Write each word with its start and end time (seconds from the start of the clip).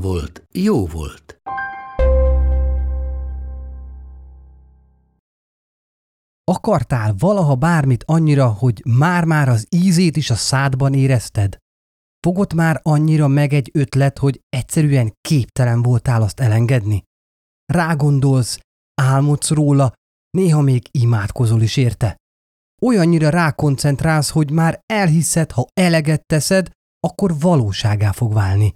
volt, 0.00 0.46
jó 0.52 0.86
volt. 0.86 1.38
Akartál 6.44 7.14
valaha 7.18 7.54
bármit 7.54 8.04
annyira, 8.06 8.46
hogy 8.48 8.82
már-már 8.84 9.48
az 9.48 9.66
ízét 9.70 10.16
is 10.16 10.30
a 10.30 10.34
szádban 10.34 10.94
érezted? 10.94 11.56
Fogott 12.26 12.54
már 12.54 12.80
annyira 12.82 13.28
meg 13.28 13.52
egy 13.52 13.70
ötlet, 13.72 14.18
hogy 14.18 14.40
egyszerűen 14.48 15.12
képtelen 15.20 15.82
voltál 15.82 16.22
azt 16.22 16.40
elengedni? 16.40 17.02
Rágondolsz, 17.72 18.58
álmodsz 19.02 19.50
róla, 19.50 19.92
néha 20.30 20.60
még 20.60 20.88
imádkozol 20.90 21.62
is 21.62 21.76
érte. 21.76 22.16
Olyannyira 22.82 23.28
rákoncentrálsz, 23.28 24.30
hogy 24.30 24.50
már 24.50 24.80
elhiszed, 24.86 25.50
ha 25.50 25.66
eleget 25.80 26.26
teszed, 26.26 26.70
akkor 27.00 27.38
valóságá 27.38 28.12
fog 28.12 28.32
válni. 28.32 28.74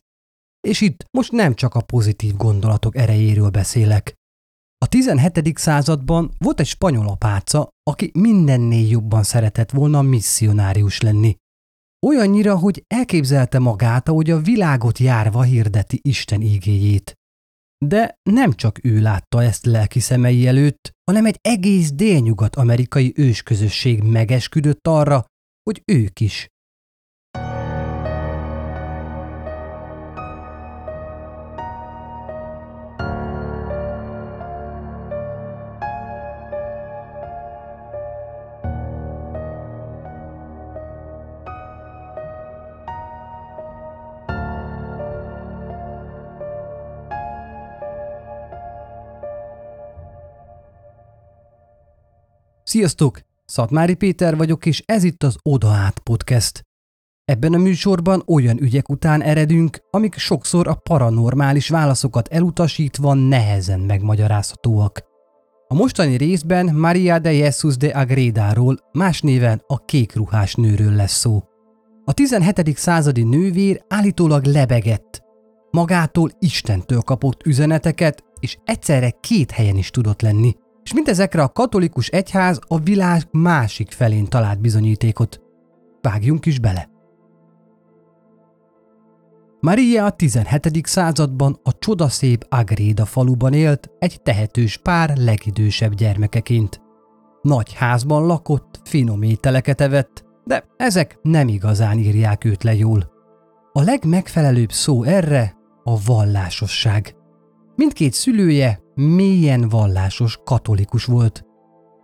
És 0.61 0.81
itt 0.81 1.05
most 1.11 1.33
nem 1.33 1.55
csak 1.55 1.75
a 1.75 1.81
pozitív 1.81 2.37
gondolatok 2.37 2.97
erejéről 2.97 3.51
beszélek. 3.51 4.15
A 4.85 4.89
17. 4.89 5.59
században 5.59 6.35
volt 6.39 6.61
egy 6.61 6.67
spanyol 6.67 7.09
apáca, 7.09 7.69
aki 7.83 8.11
mindennél 8.15 8.89
jobban 8.89 9.23
szeretett 9.23 9.71
volna 9.71 10.03
misszionárius 10.03 11.01
lenni. 11.01 11.37
Olyannyira, 12.07 12.57
hogy 12.57 12.85
elképzelte 12.87 13.59
magát, 13.59 14.09
hogy 14.09 14.31
a 14.31 14.41
világot 14.41 14.99
járva 14.99 15.43
hirdeti 15.43 15.99
Isten 16.03 16.41
ígéjét. 16.41 17.15
De 17.85 18.15
nem 18.31 18.53
csak 18.53 18.85
ő 18.85 19.01
látta 19.01 19.43
ezt 19.43 19.67
lelki 19.67 20.01
szemei 20.01 20.47
előtt, 20.47 20.91
hanem 21.11 21.27
egy 21.27 21.39
egész 21.41 21.93
délnyugat-amerikai 21.93 23.13
ősközösség 23.17 24.03
megesküdött 24.03 24.87
arra, 24.87 25.25
hogy 25.63 25.83
ők 25.85 26.21
is 26.21 26.47
Sziasztok! 52.71 53.21
Szatmári 53.45 53.95
Péter 53.95 54.37
vagyok, 54.37 54.67
és 54.67 54.83
ez 54.87 55.05
itt 55.05 55.23
az 55.23 55.37
Oda 55.43 55.69
Át 55.69 55.99
Podcast. 55.99 56.63
Ebben 57.25 57.55
a 57.55 57.59
műsorban 57.59 58.23
olyan 58.27 58.61
ügyek 58.61 58.89
után 58.89 59.23
eredünk, 59.23 59.79
amik 59.91 60.17
sokszor 60.17 60.69
a 60.69 60.75
paranormális 60.75 61.69
válaszokat 61.69 62.29
elutasítva 62.29 63.15
nehezen 63.15 63.81
megmagyarázhatóak. 63.81 65.01
A 65.69 65.75
mostani 65.75 66.17
részben 66.17 66.75
Maria 66.75 67.19
de 67.19 67.33
Jesus 67.33 67.77
de 67.77 67.89
Agredáról, 67.89 68.77
más 68.93 69.21
néven 69.21 69.63
a 69.67 69.85
kékruhás 69.85 70.55
nőről 70.55 70.93
lesz 70.93 71.19
szó. 71.19 71.43
A 72.05 72.13
17. 72.13 72.77
századi 72.77 73.23
nővér 73.23 73.85
állítólag 73.89 74.45
lebegett. 74.45 75.23
Magától 75.71 76.31
Istentől 76.39 77.01
kapott 77.01 77.47
üzeneteket, 77.47 78.25
és 78.41 78.59
egyszerre 78.65 79.11
két 79.21 79.51
helyen 79.51 79.77
is 79.77 79.91
tudott 79.91 80.23
lenni– 80.23 80.55
és 80.91 80.97
mindezekre 80.97 81.43
a 81.43 81.49
katolikus 81.49 82.09
egyház 82.09 82.61
a 82.67 82.79
világ 82.79 83.23
másik 83.31 83.91
felén 83.91 84.27
talált 84.27 84.61
bizonyítékot. 84.61 85.41
Vágjunk 86.01 86.47
is 86.47 86.59
bele! 86.59 86.89
Maria 89.61 90.05
a 90.05 90.11
17. 90.11 90.87
században 90.87 91.61
a 91.63 91.79
csodaszép 91.79 92.47
Agréda 92.49 93.05
faluban 93.05 93.53
élt 93.53 93.91
egy 93.99 94.23
tehetős 94.23 94.77
pár 94.77 95.17
legidősebb 95.17 95.95
gyermekeként. 95.95 96.81
Nagy 97.43 97.73
házban 97.75 98.27
lakott, 98.27 98.81
finom 98.85 99.23
ételeket 99.23 99.81
evett, 99.81 100.25
de 100.45 100.65
ezek 100.77 101.19
nem 101.23 101.49
igazán 101.49 101.99
írják 101.99 102.45
őt 102.45 102.63
le 102.63 102.75
jól. 102.75 103.11
A 103.73 103.83
legmegfelelőbb 103.83 104.73
szó 104.73 105.03
erre 105.03 105.57
a 105.85 106.03
vallásosság. 106.05 107.15
Mindkét 107.77 108.13
szülője 108.13 108.81
mélyen 109.01 109.69
vallásos 109.69 110.39
katolikus 110.45 111.05
volt. 111.05 111.45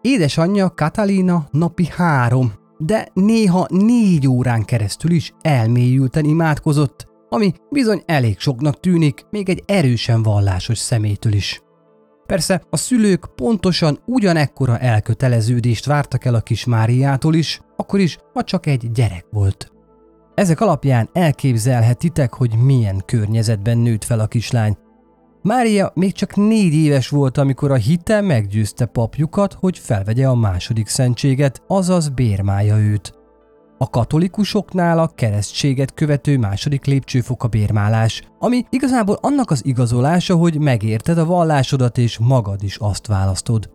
Édesanyja 0.00 0.70
Katalina 0.70 1.46
napi 1.50 1.88
három, 1.96 2.52
de 2.78 3.08
néha 3.14 3.66
négy 3.70 4.28
órán 4.28 4.64
keresztül 4.64 5.10
is 5.10 5.32
elmélyülten 5.40 6.24
imádkozott, 6.24 7.06
ami 7.28 7.52
bizony 7.70 8.02
elég 8.06 8.38
soknak 8.38 8.80
tűnik 8.80 9.26
még 9.30 9.48
egy 9.48 9.62
erősen 9.66 10.22
vallásos 10.22 10.78
szemétől 10.78 11.32
is. 11.32 11.60
Persze 12.26 12.62
a 12.70 12.76
szülők 12.76 13.34
pontosan 13.34 13.98
ugyanekkora 14.06 14.78
elköteleződést 14.78 15.86
vártak 15.86 16.24
el 16.24 16.34
a 16.34 16.40
kis 16.40 16.64
Máriától 16.64 17.34
is, 17.34 17.60
akkor 17.76 18.00
is, 18.00 18.18
ha 18.32 18.42
csak 18.42 18.66
egy 18.66 18.92
gyerek 18.92 19.26
volt. 19.30 19.70
Ezek 20.34 20.60
alapján 20.60 21.08
elképzelhetitek, 21.12 22.34
hogy 22.34 22.54
milyen 22.56 23.02
környezetben 23.06 23.78
nőtt 23.78 24.04
fel 24.04 24.20
a 24.20 24.26
kislány, 24.26 24.76
Mária 25.46 25.90
még 25.94 26.12
csak 26.12 26.36
négy 26.36 26.74
éves 26.74 27.08
volt, 27.08 27.38
amikor 27.38 27.70
a 27.70 27.74
hite 27.74 28.20
meggyőzte 28.20 28.86
papjukat, 28.86 29.52
hogy 29.52 29.78
felvegye 29.78 30.28
a 30.28 30.34
második 30.34 30.86
szentséget, 30.86 31.62
azaz 31.66 32.08
bérmája 32.08 32.78
őt. 32.78 33.14
A 33.78 33.90
katolikusoknál 33.90 34.98
a 34.98 35.08
keresztséget 35.14 35.94
követő 35.94 36.38
második 36.38 36.84
lépcsőfok 36.84 37.44
a 37.44 37.48
bérmálás, 37.48 38.22
ami 38.38 38.64
igazából 38.70 39.18
annak 39.20 39.50
az 39.50 39.64
igazolása, 39.64 40.36
hogy 40.36 40.58
megérted 40.58 41.18
a 41.18 41.24
vallásodat 41.24 41.98
és 41.98 42.18
magad 42.18 42.62
is 42.62 42.76
azt 42.76 43.06
választod. 43.06 43.70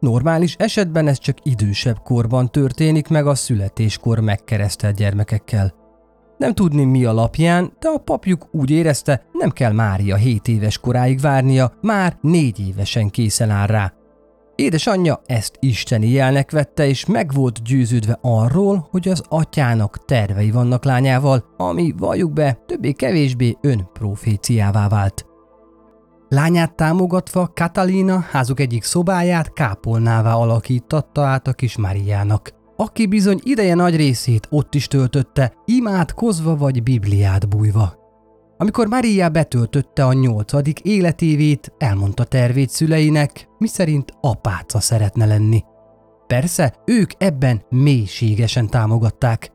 Normális 0.00 0.54
esetben 0.58 1.06
ez 1.06 1.18
csak 1.18 1.36
idősebb 1.42 1.98
korban 1.98 2.50
történik 2.50 3.08
meg 3.08 3.26
a 3.26 3.34
születéskor 3.34 4.18
megkeresztelt 4.20 4.96
gyermekekkel. 4.96 5.79
Nem 6.40 6.54
tudni 6.54 6.84
mi 6.84 7.04
alapján, 7.04 7.72
de 7.78 7.88
a 7.88 7.98
papjuk 7.98 8.48
úgy 8.50 8.70
érezte, 8.70 9.26
nem 9.32 9.50
kell 9.50 9.72
Mária 9.72 10.16
7 10.16 10.48
éves 10.48 10.78
koráig 10.78 11.20
várnia, 11.20 11.72
már 11.80 12.18
négy 12.20 12.68
évesen 12.68 13.10
készen 13.10 13.50
áll 13.50 13.66
rá. 13.66 13.92
Édesanyja 14.54 15.22
ezt 15.26 15.56
isteni 15.58 16.08
jelnek 16.08 16.50
vette, 16.50 16.86
és 16.86 17.06
meg 17.06 17.32
volt 17.32 17.62
győződve 17.62 18.18
arról, 18.20 18.88
hogy 18.90 19.08
az 19.08 19.22
atyának 19.28 20.04
tervei 20.04 20.50
vannak 20.50 20.84
lányával, 20.84 21.44
ami, 21.56 21.94
valljuk 21.96 22.32
be, 22.32 22.58
többé-kevésbé 22.66 23.56
önproféciává 23.60 24.88
vált. 24.88 25.26
Lányát 26.28 26.74
támogatva 26.74 27.52
Katalina 27.54 28.24
házuk 28.30 28.60
egyik 28.60 28.82
szobáját 28.82 29.52
kápolnává 29.52 30.34
alakítatta 30.34 31.22
át 31.22 31.46
a 31.46 31.52
kis 31.52 31.76
Máriának 31.76 32.59
aki 32.80 33.06
bizony 33.06 33.40
ideje 33.42 33.74
nagy 33.74 33.96
részét 33.96 34.46
ott 34.50 34.74
is 34.74 34.86
töltötte, 34.86 35.52
imádkozva 35.64 36.56
vagy 36.56 36.82
Bibliát 36.82 37.48
bújva. 37.48 37.94
Amikor 38.56 38.86
Maria 38.86 39.28
betöltötte 39.28 40.04
a 40.04 40.12
nyolcadik 40.12 40.80
életévét, 40.80 41.72
elmondta 41.78 42.24
tervét 42.24 42.70
szüleinek, 42.70 43.48
miszerint 43.58 44.12
apáca 44.20 44.80
szeretne 44.80 45.26
lenni. 45.26 45.62
Persze, 46.26 46.74
ők 46.86 47.10
ebben 47.18 47.62
mélységesen 47.68 48.66
támogatták. 48.66 49.50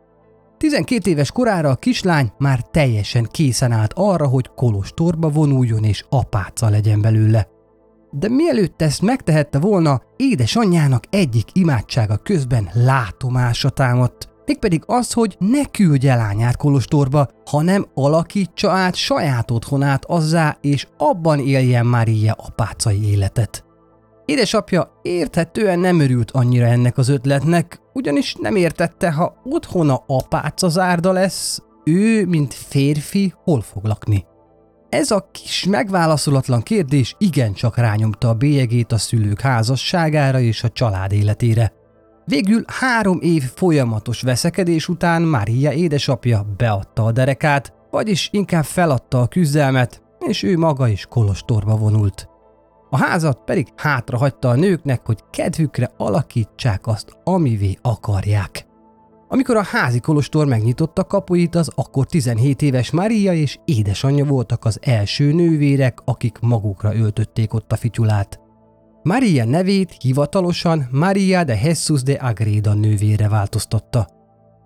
12 0.57 1.09
éves 1.09 1.31
korára 1.31 1.69
a 1.69 1.75
kislány 1.75 2.31
már 2.37 2.61
teljesen 2.61 3.27
készen 3.31 3.71
állt 3.71 3.93
arra, 3.95 4.27
hogy 4.27 4.49
kolostorba 4.55 5.29
vonuljon 5.29 5.83
és 5.83 6.05
apáca 6.09 6.69
legyen 6.69 7.01
belőle 7.01 7.47
de 8.19 8.29
mielőtt 8.29 8.81
ezt 8.81 9.01
megtehette 9.01 9.59
volna, 9.59 10.01
édesanyjának 10.15 11.03
egyik 11.09 11.47
imádsága 11.53 12.17
közben 12.17 12.69
látomása 12.73 13.69
támadt. 13.69 14.29
Mégpedig 14.45 14.83
az, 14.85 15.13
hogy 15.13 15.35
ne 15.39 15.65
küldje 15.65 16.15
lányát 16.15 16.57
Kolostorba, 16.57 17.27
hanem 17.45 17.85
alakítsa 17.93 18.71
át 18.71 18.95
saját 18.95 19.51
otthonát 19.51 20.05
azzá, 20.05 20.57
és 20.61 20.87
abban 20.97 21.39
éljen 21.39 21.85
Mária 21.85 22.33
apácai 22.33 23.09
életet. 23.09 23.63
Édesapja 24.25 24.99
érthetően 25.01 25.79
nem 25.79 25.99
örült 25.99 26.31
annyira 26.31 26.65
ennek 26.65 26.97
az 26.97 27.09
ötletnek, 27.09 27.79
ugyanis 27.93 28.35
nem 28.39 28.55
értette, 28.55 29.11
ha 29.11 29.41
otthona 29.43 30.03
apáca 30.07 30.69
zárda 30.69 31.11
lesz, 31.11 31.61
ő, 31.83 32.25
mint 32.25 32.53
férfi, 32.53 33.33
hol 33.43 33.61
fog 33.61 33.85
lakni. 33.85 34.25
Ez 34.95 35.11
a 35.11 35.29
kis 35.31 35.65
megválaszolatlan 35.65 36.61
kérdés 36.61 37.15
igencsak 37.17 37.77
rányomta 37.77 38.29
a 38.29 38.33
bélyegét 38.33 38.91
a 38.91 38.97
szülők 38.97 39.41
házasságára 39.41 40.39
és 40.39 40.63
a 40.63 40.69
család 40.69 41.11
életére. 41.11 41.73
Végül 42.25 42.63
három 42.67 43.19
év 43.21 43.43
folyamatos 43.55 44.21
veszekedés 44.21 44.87
után 44.87 45.21
Mária 45.21 45.71
édesapja 45.71 46.45
beadta 46.57 47.03
a 47.03 47.11
derekát, 47.11 47.73
vagyis 47.91 48.29
inkább 48.31 48.63
feladta 48.63 49.21
a 49.21 49.27
küzdelmet, 49.27 50.01
és 50.19 50.43
ő 50.43 50.57
maga 50.57 50.87
is 50.87 51.05
kolostorba 51.05 51.77
vonult. 51.77 52.27
A 52.89 52.97
házat 52.97 53.39
pedig 53.45 53.67
hátrahagyta 53.75 54.49
a 54.49 54.55
nőknek, 54.55 55.05
hogy 55.05 55.19
kedvükre 55.31 55.91
alakítsák 55.97 56.87
azt, 56.87 57.17
amivé 57.23 57.77
akarják. 57.81 58.65
Amikor 59.27 59.55
a 59.55 59.63
házi 59.63 59.99
kolostor 59.99 60.45
megnyitotta 60.45 61.03
kapuit, 61.03 61.55
az 61.55 61.71
akkor 61.75 62.05
17 62.05 62.61
éves 62.61 62.91
Maria 62.91 63.33
és 63.33 63.57
édesanyja 63.65 64.25
voltak 64.25 64.65
az 64.65 64.79
első 64.81 65.33
nővérek, 65.33 65.99
akik 66.05 66.37
magukra 66.41 66.95
öltötték 66.95 67.53
ott 67.53 67.71
a 67.71 67.75
fityulát. 67.75 68.39
Maria 69.03 69.45
nevét 69.45 69.95
hivatalosan 70.01 70.87
Maria 70.91 71.43
de 71.43 71.59
Jesus 71.63 72.03
de 72.03 72.13
Agreda 72.13 72.73
nővére 72.73 73.29
változtatta. 73.29 74.07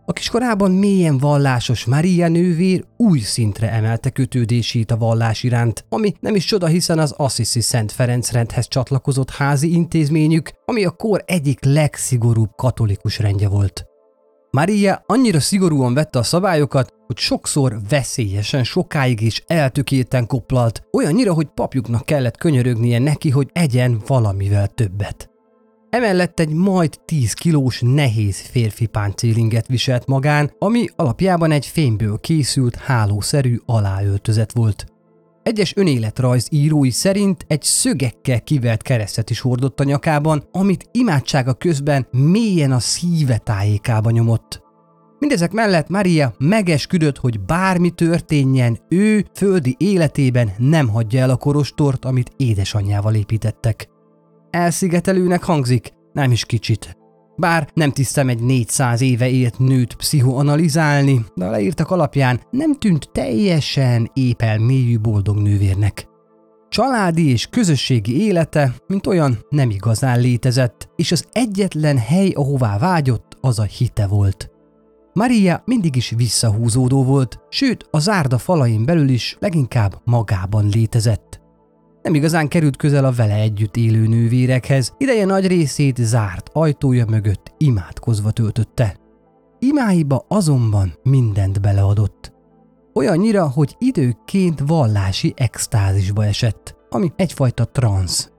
A 0.06 0.14
kiskorában 0.14 0.72
mélyen 0.72 1.18
vallásos 1.18 1.86
Maria 1.86 2.28
nővér 2.28 2.86
új 2.98 3.20
szintre 3.20 3.72
emelte 3.72 4.10
kötődését 4.10 4.92
a 4.92 4.98
vallás 4.98 5.44
iránt, 5.44 5.86
ami 5.90 6.14
nem 6.20 6.36
is 6.36 6.46
csoda, 6.46 6.68
hiszen 6.68 7.00
az 7.00 7.12
Assisi 7.12 7.62
Szent 7.62 7.92
Ferenc 7.92 8.32
rendhez 8.32 8.68
csatlakozott 8.68 9.30
házi 9.30 9.74
intézményük, 9.74 10.52
ami 10.66 10.86
a 10.86 10.92
kor 10.92 11.24
egyik 11.26 11.64
legszigorúbb 11.64 12.50
katolikus 12.56 13.20
rendje 13.20 13.48
volt. 13.48 13.89
Maria 14.51 15.04
annyira 15.06 15.40
szigorúan 15.40 15.94
vette 15.94 16.19
a 16.19 16.24
szabályokat, 16.24 16.94
hogy 17.07 17.18
sokszor 17.18 17.80
veszélyesen 17.90 18.63
sokáig 18.63 19.22
is 19.22 19.44
eltökélten 19.48 20.28
koplalt, 20.28 20.84
olyannyira, 20.92 21.34
hogy 21.34 21.48
papjuknak 21.54 22.06
kellett 22.06 22.38
könyörögnie 22.38 23.00
neki, 23.00 23.30
hogy 23.30 23.50
egyen 23.54 24.01
valamivel 24.07 24.68
többet. 24.68 25.30
Emellett 25.90 26.40
egy 26.40 26.50
majd 26.50 27.00
10 27.06 27.34
kilós 27.34 27.81
nehéz 27.84 28.40
férfi 28.40 28.86
páncélinget 28.86 29.68
viselt 29.68 30.07
magán, 30.07 30.52
ami 30.60 30.86
alapjában 30.95 31.52
egy 31.52 31.66
fényből 31.66 32.19
készült 32.19 32.75
hálószerű 32.75 33.60
aláöltözet 33.66 34.52
volt. 34.54 34.86
Egyes 35.50 35.75
önéletrajz 35.75 36.48
írói 36.51 36.90
szerint 36.90 37.46
egy 37.48 37.62
szögekkel 37.62 38.42
kivert 38.42 38.81
keresztet 38.81 39.30
is 39.30 39.40
hordott 39.40 39.80
a 39.80 39.84
nyakában, 39.84 40.44
amit 40.51 40.90
imádsága 40.92 41.54
közben 41.54 42.07
mélyen 42.12 42.72
a 42.72 42.80
szíve 42.80 43.38
tájékába 43.38 44.10
nyomott. 44.10 44.62
Mindezek 45.19 45.51
mellett 45.51 45.88
Maria 45.88 46.34
megesküdött, 46.38 47.18
hogy 47.18 47.40
bármi 47.40 47.90
történjen, 47.90 48.80
ő 48.90 49.25
földi 49.34 49.75
életében 49.80 50.51
nem 50.57 50.88
hagyja 50.88 51.22
el 51.22 51.30
a 51.30 51.38
korostort, 51.38 52.06
amit 52.06 52.31
édesanyjával 52.38 53.16
építettek. 53.16 53.90
Elszigetelőnek 54.50 55.44
hangzik, 55.44 55.94
nem 56.13 56.31
is 56.31 56.45
kicsit. 56.45 56.99
Bár 57.40 57.70
nem 57.74 57.92
tisztem 57.92 58.30
egy 58.30 58.40
400 58.40 59.02
éve 59.02 59.30
élt 59.30 59.60
nőt 59.60 59.94
pszichoanalizálni, 59.94 61.26
de 61.36 61.46
a 61.46 61.50
leírtak 61.50 61.92
alapján 61.92 62.42
nem 62.52 62.76
tűnt 62.76 63.10
teljesen 63.12 64.12
épel 64.14 64.60
mélyű 64.60 65.00
boldog 65.00 65.38
nővérnek. 65.38 66.08
Családi 66.70 67.30
és 67.30 67.48
közösségi 67.48 68.22
élete, 68.22 68.74
mint 68.88 69.08
olyan, 69.08 69.38
nem 69.50 69.70
igazán 69.70 70.20
létezett, 70.20 70.90
és 70.96 71.12
az 71.12 71.26
egyetlen 71.32 71.98
hely, 71.98 72.30
ahová 72.30 72.78
vágyott, 72.78 73.38
az 73.42 73.60
a 73.60 73.64
hite 73.64 74.08
volt. 74.08 74.50
Maria 75.14 75.62
mindig 75.66 75.96
is 75.96 76.14
visszahúzódó 76.16 77.04
volt, 77.04 77.40
sőt 77.50 77.88
a 77.92 78.00
zárda 78.00 78.38
falain 78.38 78.86
belül 78.86 79.10
is 79.10 79.38
leginkább 79.40 80.02
magában 80.04 80.70
létezett. 80.74 81.39
Nem 82.01 82.13
igazán 82.13 82.48
került 82.48 82.75
közel 82.75 83.06
a 83.06 83.12
vele 83.12 83.36
együtt 83.36 83.75
élő 83.78 84.07
nővérekhez, 84.07 84.94
ideje 84.98 85.25
nagy 85.25 85.48
részét 85.48 85.98
zárt 85.98 86.50
ajtója 86.54 87.06
mögött 87.06 87.54
imádkozva 87.57 88.31
töltötte. 88.31 88.98
Imáiba 89.60 90.25
azonban 90.28 90.94
mindent 91.04 91.62
beleadott. 91.62 92.34
Olyannyira, 92.94 93.50
hogy 93.50 93.75
időként 93.80 94.62
vallási 94.66 95.34
extázisba 95.36 96.25
esett, 96.25 96.75
ami 96.90 97.12
egyfajta 97.16 97.66
transz. 97.66 98.31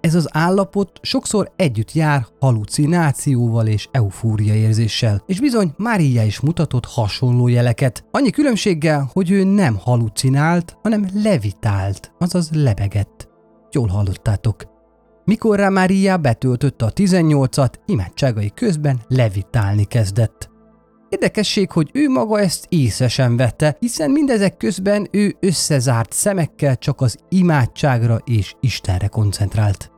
Ez 0.00 0.14
az 0.14 0.28
állapot 0.30 0.98
sokszor 1.02 1.52
együtt 1.56 1.92
jár 1.92 2.26
halucinációval 2.40 3.66
és 3.66 3.88
eufória 3.90 4.54
érzéssel, 4.54 5.22
és 5.26 5.40
bizony 5.40 5.72
Mária 5.76 6.24
is 6.24 6.40
mutatott 6.40 6.84
hasonló 6.84 7.48
jeleket, 7.48 8.04
annyi 8.10 8.30
különbséggel, 8.30 9.10
hogy 9.12 9.30
ő 9.30 9.44
nem 9.44 9.76
halucinált, 9.76 10.76
hanem 10.82 11.08
levitált, 11.14 12.12
azaz 12.18 12.50
lebegett. 12.52 13.28
Jól 13.70 13.88
hallottátok. 13.88 14.62
Mikor 15.24 15.58
rá 15.58 15.68
Mária 15.68 16.16
betöltötte 16.16 16.84
a 16.84 16.92
18-at, 16.92 17.72
imádságai 17.86 18.52
közben 18.54 19.00
levitálni 19.08 19.84
kezdett. 19.84 20.50
Érdekesség, 21.08 21.70
hogy 21.70 21.90
ő 21.92 22.08
maga 22.08 22.40
ezt 22.40 22.66
észre 22.68 23.08
sem 23.08 23.36
vette, 23.36 23.76
hiszen 23.80 24.10
mindezek 24.10 24.56
közben 24.56 25.08
ő 25.10 25.36
összezárt 25.40 26.12
szemekkel 26.12 26.76
csak 26.76 27.00
az 27.00 27.18
imádságra 27.28 28.20
és 28.24 28.54
Istenre 28.60 29.06
koncentrált. 29.06 29.90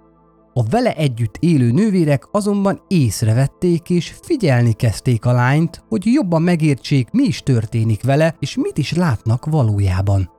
A 0.53 0.63
vele 0.63 0.95
együtt 0.95 1.37
élő 1.41 1.71
nővérek 1.71 2.25
azonban 2.33 2.83
észrevették 2.89 3.91
és 3.91 4.15
figyelni 4.23 4.73
kezdték 4.73 5.25
a 5.25 5.33
lányt, 5.33 5.83
hogy 5.89 6.07
jobban 6.07 6.43
megértsék, 6.43 7.11
mi 7.11 7.23
is 7.23 7.43
történik 7.43 8.03
vele, 8.03 8.37
és 8.39 8.57
mit 8.57 8.79
is 8.79 8.93
látnak 8.93 9.47
valójában. 9.47 10.31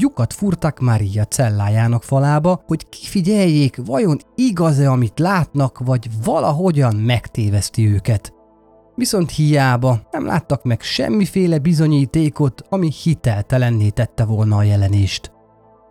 Lyukat 0.00 0.32
furtak 0.32 0.80
Maria 0.80 1.24
cellájának 1.24 2.02
falába, 2.02 2.62
hogy 2.66 2.88
kifigyeljék, 2.88 3.76
vajon 3.84 4.18
igaz-e, 4.34 4.90
amit 4.90 5.18
látnak, 5.18 5.78
vagy 5.78 6.08
valahogyan 6.24 6.96
megtéveszti 6.96 7.88
őket. 7.88 8.35
Viszont 8.96 9.30
hiába 9.30 10.00
nem 10.10 10.26
láttak 10.26 10.62
meg 10.62 10.80
semmiféle 10.80 11.58
bizonyítékot, 11.58 12.62
ami 12.68 12.90
hiteltelenné 13.02 13.88
tette 13.88 14.24
volna 14.24 14.56
a 14.56 14.62
jelenést. 14.62 15.32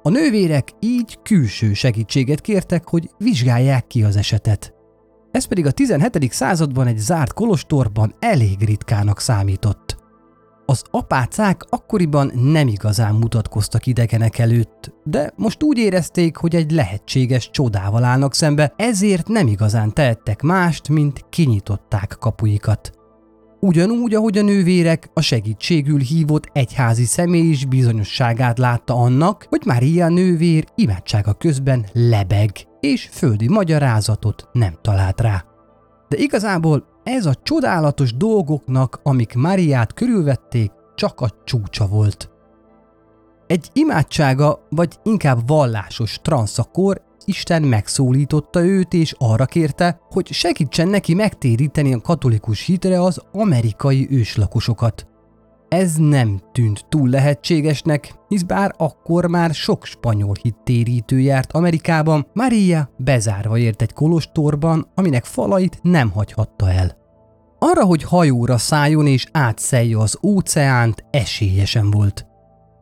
A 0.03 0.09
nővérek 0.09 0.69
így 0.79 1.19
külső 1.23 1.73
segítséget 1.73 2.41
kértek, 2.41 2.87
hogy 2.87 3.09
vizsgálják 3.17 3.87
ki 3.87 4.03
az 4.03 4.15
esetet. 4.15 4.73
Ez 5.31 5.45
pedig 5.45 5.65
a 5.65 5.71
17. 5.71 6.31
században 6.31 6.87
egy 6.87 6.97
zárt 6.97 7.33
kolostorban 7.33 8.15
elég 8.19 8.63
ritkának 8.63 9.19
számított. 9.19 10.03
Az 10.65 10.83
apácák 10.91 11.61
akkoriban 11.69 12.31
nem 12.35 12.67
igazán 12.67 13.15
mutatkoztak 13.15 13.85
idegenek 13.85 14.37
előtt, 14.37 14.93
de 15.03 15.31
most 15.35 15.63
úgy 15.63 15.77
érezték, 15.77 16.37
hogy 16.37 16.55
egy 16.55 16.71
lehetséges 16.71 17.49
csodával 17.49 18.03
állnak 18.03 18.33
szembe, 18.33 18.73
ezért 18.77 19.27
nem 19.27 19.47
igazán 19.47 19.93
tehettek 19.93 20.41
mást, 20.41 20.89
mint 20.89 21.25
kinyitották 21.29 22.15
kapuikat. 22.19 22.91
Ugyanúgy, 23.65 24.13
ahogy 24.13 24.37
a 24.37 24.41
nővérek 24.41 25.09
a 25.13 25.21
segítségül 25.21 25.99
hívott 25.99 26.49
egyházi 26.53 27.05
személy 27.05 27.49
is 27.49 27.65
bizonyosságát 27.65 28.57
látta 28.57 28.93
annak, 28.93 29.45
hogy 29.49 29.61
Mária 29.65 30.07
nővér 30.07 30.65
imádsága 30.75 31.33
közben 31.33 31.85
lebeg, 31.93 32.51
és 32.79 33.09
földi 33.11 33.47
magyarázatot 33.47 34.47
nem 34.51 34.73
talált 34.81 35.21
rá. 35.21 35.45
De 36.07 36.17
igazából 36.17 36.85
ez 37.03 37.25
a 37.25 37.35
csodálatos 37.43 38.13
dolgoknak, 38.13 38.99
amik 39.03 39.33
Máriát 39.33 39.93
körülvették, 39.93 40.71
csak 40.95 41.21
a 41.21 41.29
csúcsa 41.43 41.87
volt. 41.87 42.29
Egy 43.47 43.69
imádsága, 43.73 44.67
vagy 44.69 44.99
inkább 45.03 45.47
vallásos 45.47 46.19
transzakor 46.21 47.01
Isten 47.25 47.61
megszólította 47.61 48.63
őt 48.63 48.93
és 48.93 49.15
arra 49.17 49.45
kérte, 49.45 49.99
hogy 50.09 50.27
segítsen 50.31 50.87
neki 50.87 51.13
megtéríteni 51.13 51.93
a 51.93 52.01
katolikus 52.01 52.65
hitre 52.65 53.01
az 53.01 53.21
amerikai 53.31 54.07
őslakosokat. 54.09 55.07
Ez 55.67 55.95
nem 55.95 56.41
tűnt 56.51 56.85
túl 56.89 57.09
lehetségesnek, 57.09 58.13
hisz 58.27 58.41
bár 58.41 58.73
akkor 58.77 59.27
már 59.27 59.53
sok 59.53 59.85
spanyol 59.85 60.35
hittérítő 60.41 61.19
járt 61.19 61.51
Amerikában, 61.51 62.27
Maria 62.33 62.89
bezárva 62.97 63.57
ért 63.57 63.81
egy 63.81 63.93
kolostorban, 63.93 64.91
aminek 64.95 65.25
falait 65.25 65.79
nem 65.81 66.09
hagyhatta 66.09 66.71
el. 66.71 66.97
Arra, 67.59 67.83
hogy 67.85 68.03
hajóra 68.03 68.57
szálljon 68.57 69.07
és 69.07 69.27
átszelje 69.31 69.97
az 69.97 70.17
óceánt, 70.23 71.05
esélyesen 71.11 71.91
volt 71.91 72.25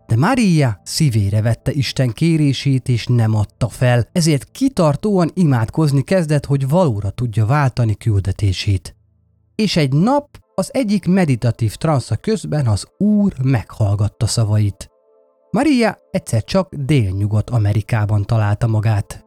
de 0.08 0.16
Maria 0.16 0.82
szívére 0.84 1.42
vette 1.42 1.72
Isten 1.72 2.10
kérését 2.10 2.90
és 2.90 3.06
nem 3.06 3.36
adta 3.36 3.70
fel, 3.70 4.08
ezért 4.12 4.52
kitartóan 4.52 5.32
imádkozni 5.34 6.02
kezdett, 6.02 6.46
hogy 6.46 6.68
valóra 6.68 7.10
tudja 7.10 7.46
váltani 7.46 7.96
küldetését. 7.96 8.96
És 9.56 9.76
egy 9.76 9.94
nap 9.94 10.38
az 10.56 10.70
egyik 10.74 11.06
meditatív 11.08 11.76
transza 11.76 12.16
közben 12.16 12.68
az 12.68 12.88
úr 12.98 13.34
meghallgatta 13.44 14.28
szavait. 14.28 14.90
Maria 15.52 15.98
egyszer 16.12 16.44
csak 16.44 16.76
délnyugat 16.76 17.50
Amerikában 17.50 18.26
találta 18.26 18.68
magát. 18.68 19.26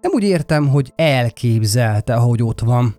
Nem 0.00 0.12
úgy 0.14 0.22
értem, 0.22 0.68
hogy 0.68 0.92
elképzelte, 0.96 2.14
hogy 2.14 2.42
ott 2.42 2.60
van. 2.60 2.96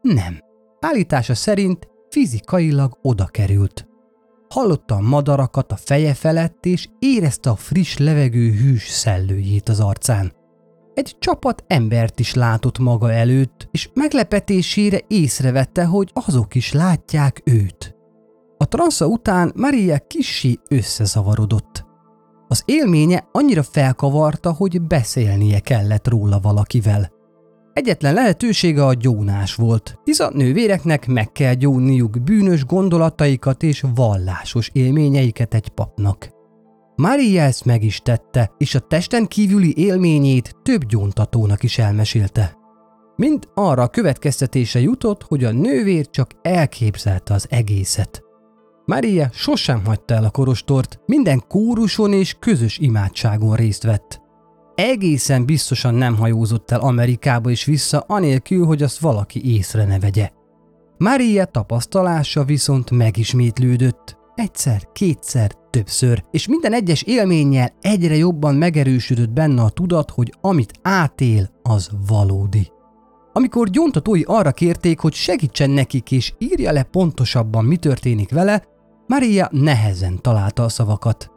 Nem. 0.00 0.38
Állítása 0.80 1.34
szerint 1.34 1.88
fizikailag 2.08 2.98
oda 3.02 3.26
került. 3.26 3.86
Hallotta 4.52 4.94
a 4.94 5.00
madarakat 5.00 5.72
a 5.72 5.76
feje 5.76 6.14
felett, 6.14 6.66
és 6.66 6.88
érezte 6.98 7.50
a 7.50 7.56
friss 7.56 7.96
levegő 7.96 8.50
hűs 8.50 8.88
szellőjét 8.88 9.68
az 9.68 9.80
arcán. 9.80 10.32
Egy 10.94 11.16
csapat 11.18 11.64
embert 11.66 12.20
is 12.20 12.34
látott 12.34 12.78
maga 12.78 13.12
előtt, 13.12 13.68
és 13.70 13.90
meglepetésére 13.94 15.00
észrevette, 15.08 15.84
hogy 15.84 16.10
azok 16.12 16.54
is 16.54 16.72
látják 16.72 17.42
őt. 17.44 17.96
A 18.58 18.64
transza 18.68 19.06
után 19.06 19.52
Maria 19.56 19.98
kissé 19.98 20.58
összezavarodott. 20.68 21.84
Az 22.48 22.62
élménye 22.66 23.28
annyira 23.32 23.62
felkavarta, 23.62 24.52
hogy 24.52 24.82
beszélnie 24.82 25.60
kellett 25.60 26.08
róla 26.08 26.40
valakivel. 26.40 27.12
Egyetlen 27.72 28.14
lehetősége 28.14 28.84
a 28.84 28.94
gyónás 28.94 29.54
volt, 29.54 29.98
hisz 30.04 30.20
a 30.20 30.30
nővéreknek 30.34 31.06
meg 31.06 31.32
kell 31.32 31.54
gyónniuk 31.54 32.22
bűnös 32.22 32.64
gondolataikat 32.64 33.62
és 33.62 33.84
vallásos 33.94 34.70
élményeiket 34.72 35.54
egy 35.54 35.68
papnak. 35.68 36.28
Maria 36.96 37.42
ezt 37.42 37.64
meg 37.64 37.84
is 37.84 38.00
tette, 38.00 38.52
és 38.58 38.74
a 38.74 38.80
testen 38.80 39.26
kívüli 39.26 39.74
élményét 39.76 40.56
több 40.62 40.84
gyóntatónak 40.84 41.62
is 41.62 41.78
elmesélte. 41.78 42.56
Mind 43.16 43.48
arra 43.54 43.82
a 43.82 43.88
következtetése 43.88 44.80
jutott, 44.80 45.22
hogy 45.22 45.44
a 45.44 45.52
nővér 45.52 46.10
csak 46.10 46.30
elképzelte 46.42 47.34
az 47.34 47.46
egészet. 47.50 48.22
Maria 48.84 49.28
sosem 49.32 49.84
hagyta 49.84 50.14
el 50.14 50.24
a 50.24 50.30
korostort, 50.30 51.00
minden 51.06 51.44
kóruson 51.48 52.12
és 52.12 52.36
közös 52.38 52.78
imádságon 52.78 53.54
részt 53.56 53.82
vett. 53.82 54.21
Egészen 54.74 55.44
biztosan 55.44 55.94
nem 55.94 56.16
hajózott 56.16 56.70
el 56.70 56.80
Amerikába 56.80 57.50
és 57.50 57.64
vissza, 57.64 58.04
anélkül, 58.06 58.66
hogy 58.66 58.82
azt 58.82 58.98
valaki 58.98 59.54
észre 59.54 59.84
ne 59.84 59.98
vegye. 59.98 60.30
Maria 60.98 61.44
tapasztalása 61.44 62.44
viszont 62.44 62.90
megismétlődött. 62.90 64.16
Egyszer, 64.34 64.88
kétszer, 64.92 65.52
többször, 65.70 66.22
és 66.30 66.48
minden 66.48 66.72
egyes 66.72 67.02
élménnyel 67.02 67.72
egyre 67.80 68.16
jobban 68.16 68.54
megerősödött 68.54 69.30
benne 69.30 69.62
a 69.62 69.70
tudat, 69.70 70.10
hogy 70.10 70.34
amit 70.40 70.72
átél, 70.82 71.50
az 71.62 71.90
valódi. 72.06 72.70
Amikor 73.32 73.68
gyóntatói 73.68 74.22
arra 74.22 74.52
kérték, 74.52 75.00
hogy 75.00 75.14
segítsen 75.14 75.70
nekik 75.70 76.10
és 76.10 76.32
írja 76.38 76.72
le 76.72 76.82
pontosabban, 76.82 77.64
mi 77.64 77.76
történik 77.76 78.30
vele, 78.30 78.62
Maria 79.06 79.48
nehezen 79.52 80.22
találta 80.22 80.64
a 80.64 80.68
szavakat. 80.68 81.31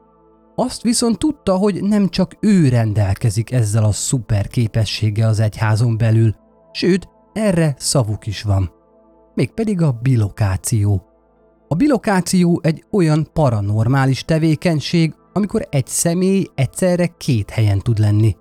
Azt 0.56 0.82
viszont 0.82 1.18
tudta, 1.18 1.56
hogy 1.56 1.84
nem 1.84 2.10
csak 2.10 2.38
ő 2.40 2.70
rendelkezik 2.70 3.52
ezzel 3.52 3.84
a 3.84 3.92
szuper 3.92 4.48
képességgel 4.48 5.30
az 5.30 5.40
egyházon 5.40 5.98
belül, 5.98 6.36
sőt, 6.72 7.10
erre 7.34 7.76
szavuk 7.78 8.28
is 8.28 8.42
van. 8.42 8.72
Mégpedig 9.34 9.82
a 9.82 10.00
bilokáció. 10.02 11.06
A 11.68 11.76
bilokáció 11.76 12.60
egy 12.64 12.84
olyan 12.92 13.30
paranormális 13.34 14.24
tevékenység, 14.24 15.14
amikor 15.34 15.68
egy 15.70 15.88
személy 15.88 16.48
egyszerre 16.56 17.08
két 17.08 17.50
helyen 17.50 17.80
tud 17.80 17.98
lenni. 17.98 18.36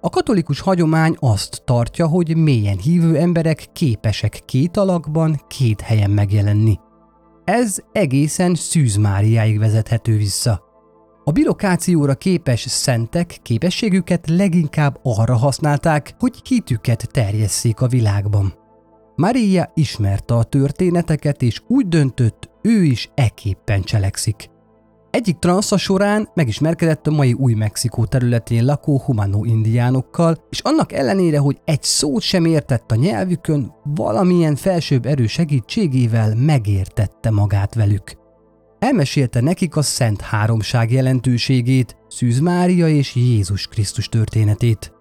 A 0.00 0.08
katolikus 0.08 0.60
hagyomány 0.60 1.16
azt 1.18 1.62
tartja, 1.64 2.06
hogy 2.06 2.36
mélyen 2.36 2.78
hívő 2.78 3.16
emberek 3.16 3.66
képesek 3.72 4.42
két 4.44 4.76
alakban, 4.76 5.40
két 5.48 5.80
helyen 5.80 6.10
megjelenni. 6.10 6.78
Ez 7.44 7.78
egészen 7.92 8.54
Szűz 8.54 8.96
Máriáig 8.96 9.58
vezethető 9.58 10.16
vissza. 10.16 10.65
A 11.28 11.32
bilokációra 11.32 12.14
képes 12.14 12.60
szentek 12.60 13.38
képességüket 13.42 14.28
leginkább 14.28 14.98
arra 15.02 15.36
használták, 15.36 16.14
hogy 16.18 16.40
hitüket 16.48 17.08
terjesszék 17.10 17.80
a 17.80 17.86
világban. 17.86 18.54
Maria 19.16 19.70
ismerte 19.74 20.34
a 20.34 20.42
történeteket, 20.42 21.42
és 21.42 21.62
úgy 21.68 21.88
döntött, 21.88 22.50
ő 22.62 22.82
is 22.82 23.10
eképpen 23.14 23.82
cselekszik. 23.82 24.50
Egyik 25.10 25.38
transza 25.38 25.76
során 25.76 26.28
megismerkedett 26.34 27.06
a 27.06 27.10
mai 27.10 27.32
Új-Mexikó 27.32 28.04
területén 28.04 28.64
lakó 28.64 29.00
humano 29.04 29.44
indiánokkal, 29.44 30.36
és 30.50 30.60
annak 30.60 30.92
ellenére, 30.92 31.38
hogy 31.38 31.60
egy 31.64 31.82
szót 31.82 32.22
sem 32.22 32.44
értett 32.44 32.90
a 32.90 32.94
nyelvükön, 32.94 33.74
valamilyen 33.82 34.56
felsőbb 34.56 35.06
erő 35.06 35.26
segítségével 35.26 36.34
megértette 36.34 37.30
magát 37.30 37.74
velük. 37.74 38.24
Elmesélte 38.78 39.40
nekik 39.40 39.76
a 39.76 39.82
Szent 39.82 40.20
Háromság 40.20 40.92
jelentőségét, 40.92 41.96
Szűz 42.08 42.38
Mária 42.38 42.88
és 42.88 43.14
Jézus 43.14 43.66
Krisztus 43.66 44.08
történetét. 44.08 44.92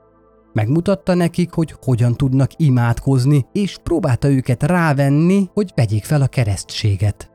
Megmutatta 0.53 1.13
nekik, 1.13 1.51
hogy 1.51 1.75
hogyan 1.82 2.15
tudnak 2.15 2.51
imádkozni, 2.58 3.46
és 3.51 3.77
próbálta 3.84 4.29
őket 4.29 4.63
rávenni, 4.63 5.50
hogy 5.53 5.72
vegyék 5.75 6.03
fel 6.03 6.22
a 6.22 6.27
keresztséget. 6.27 7.29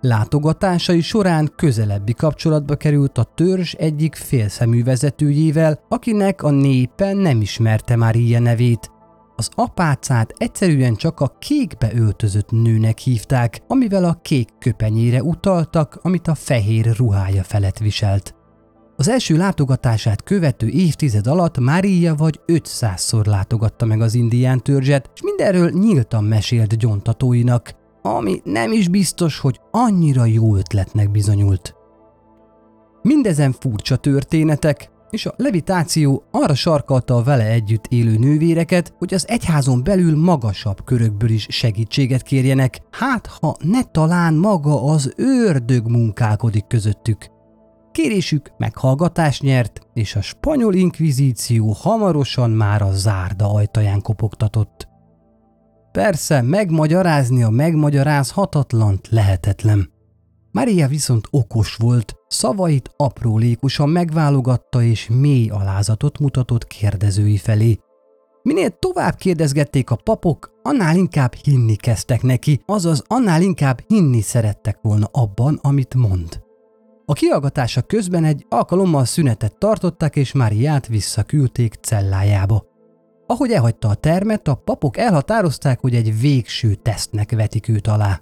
Látogatásai 0.00 1.00
során 1.00 1.52
közelebbi 1.56 2.12
kapcsolatba 2.12 2.74
került 2.74 3.18
a 3.18 3.32
törzs 3.34 3.72
egyik 3.72 4.14
félszemű 4.14 4.84
vezetőjével, 4.84 5.80
akinek 5.88 6.42
a 6.42 6.50
népe 6.50 7.12
nem 7.12 7.40
ismerte 7.40 7.96
már 7.96 8.14
ilyen 8.14 8.42
nevét. 8.42 8.90
Az 9.36 9.48
apácát 9.54 10.34
egyszerűen 10.36 10.94
csak 10.94 11.20
a 11.20 11.36
kékbe 11.38 11.90
öltözött 11.94 12.50
nőnek 12.50 12.98
hívták, 12.98 13.62
amivel 13.68 14.04
a 14.04 14.18
kék 14.22 14.48
köpenyére 14.58 15.22
utaltak, 15.22 15.98
amit 16.02 16.28
a 16.28 16.34
fehér 16.34 16.96
ruhája 16.96 17.42
felett 17.42 17.78
viselt. 17.78 18.34
Az 18.96 19.08
első 19.08 19.36
látogatását 19.36 20.22
követő 20.22 20.68
évtized 20.68 21.26
alatt 21.26 21.58
Mária 21.58 22.14
vagy 22.14 22.40
500-szor 22.46 23.26
látogatta 23.26 23.84
meg 23.84 24.00
az 24.00 24.14
indián 24.14 24.62
törzset, 24.62 25.10
és 25.14 25.22
mindenről 25.22 25.70
nyíltan 25.70 26.24
mesélt 26.24 26.78
gyontatóinak, 26.78 27.72
ami 28.02 28.40
nem 28.44 28.72
is 28.72 28.88
biztos, 28.88 29.38
hogy 29.38 29.60
annyira 29.70 30.24
jó 30.24 30.56
ötletnek 30.56 31.10
bizonyult. 31.10 31.74
Mindezen 33.02 33.52
furcsa 33.52 33.96
történetek, 33.96 34.90
és 35.14 35.26
a 35.26 35.34
levitáció 35.36 36.24
arra 36.30 36.54
sarkalta 36.54 37.16
a 37.16 37.22
vele 37.22 37.44
együtt 37.44 37.86
élő 37.88 38.16
nővéreket, 38.16 38.94
hogy 38.98 39.14
az 39.14 39.28
egyházon 39.28 39.84
belül 39.84 40.16
magasabb 40.16 40.84
körökből 40.84 41.30
is 41.30 41.46
segítséget 41.50 42.22
kérjenek, 42.22 42.78
hát 42.90 43.26
ha 43.26 43.56
ne 43.60 43.82
talán 43.82 44.34
maga 44.34 44.84
az 44.84 45.12
ördög 45.16 45.88
munkálkodik 45.88 46.66
közöttük. 46.66 47.26
Kérésük 47.92 48.52
meghallgatást 48.58 49.42
nyert, 49.42 49.80
és 49.92 50.16
a 50.16 50.20
spanyol 50.20 50.74
inkvizíció 50.74 51.72
hamarosan 51.72 52.50
már 52.50 52.82
a 52.82 52.92
zárda 52.92 53.50
ajtaján 53.52 54.02
kopogtatott. 54.02 54.88
Persze, 55.92 56.42
megmagyarázni 56.42 57.42
a 57.42 57.50
megmagyarázhatatlant 57.50 59.08
lehetetlen. 59.10 59.93
Maria 60.54 60.88
viszont 60.88 61.26
okos 61.30 61.74
volt, 61.74 62.14
szavait 62.28 62.90
aprólékosan 62.96 63.88
megválogatta 63.88 64.82
és 64.82 65.08
mély 65.08 65.48
alázatot 65.48 66.18
mutatott 66.18 66.66
kérdezői 66.66 67.36
felé. 67.36 67.78
Minél 68.42 68.70
tovább 68.70 69.14
kérdezgették 69.14 69.90
a 69.90 69.96
papok, 69.96 70.50
annál 70.62 70.96
inkább 70.96 71.34
hinni 71.34 71.74
kezdtek 71.74 72.22
neki, 72.22 72.62
azaz 72.66 73.02
annál 73.06 73.42
inkább 73.42 73.80
hinni 73.86 74.20
szerettek 74.20 74.78
volna 74.82 75.08
abban, 75.12 75.58
amit 75.62 75.94
mond. 75.94 76.42
A 77.06 77.12
kiallgatása 77.12 77.82
közben 77.82 78.24
egy 78.24 78.46
alkalommal 78.48 79.04
szünetet 79.04 79.58
tartottak, 79.58 80.16
és 80.16 80.32
Máriát 80.32 80.86
visszaküldték 80.86 81.74
cellájába. 81.74 82.64
Ahogy 83.26 83.50
elhagyta 83.50 83.88
a 83.88 83.94
termet, 83.94 84.48
a 84.48 84.54
papok 84.54 84.96
elhatározták, 84.96 85.80
hogy 85.80 85.94
egy 85.94 86.20
végső 86.20 86.74
tesztnek 86.74 87.30
vetik 87.30 87.68
őt 87.68 87.86
alá. 87.86 88.20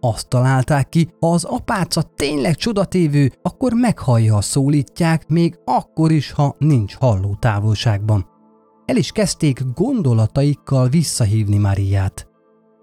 Azt 0.00 0.28
találták 0.28 0.88
ki, 0.88 1.08
ha 1.20 1.32
az 1.32 1.44
apáca 1.44 2.02
tényleg 2.02 2.54
csodatévő, 2.54 3.32
akkor 3.42 3.72
meghallja 3.72 4.36
a 4.36 4.40
szólítják, 4.40 5.28
még 5.28 5.58
akkor 5.64 6.10
is, 6.12 6.32
ha 6.32 6.54
nincs 6.58 6.94
halló 6.94 7.36
távolságban. 7.38 8.26
El 8.84 8.96
is 8.96 9.12
kezdték 9.12 9.62
gondolataikkal 9.74 10.88
visszahívni 10.88 11.58
Mariát. 11.58 12.28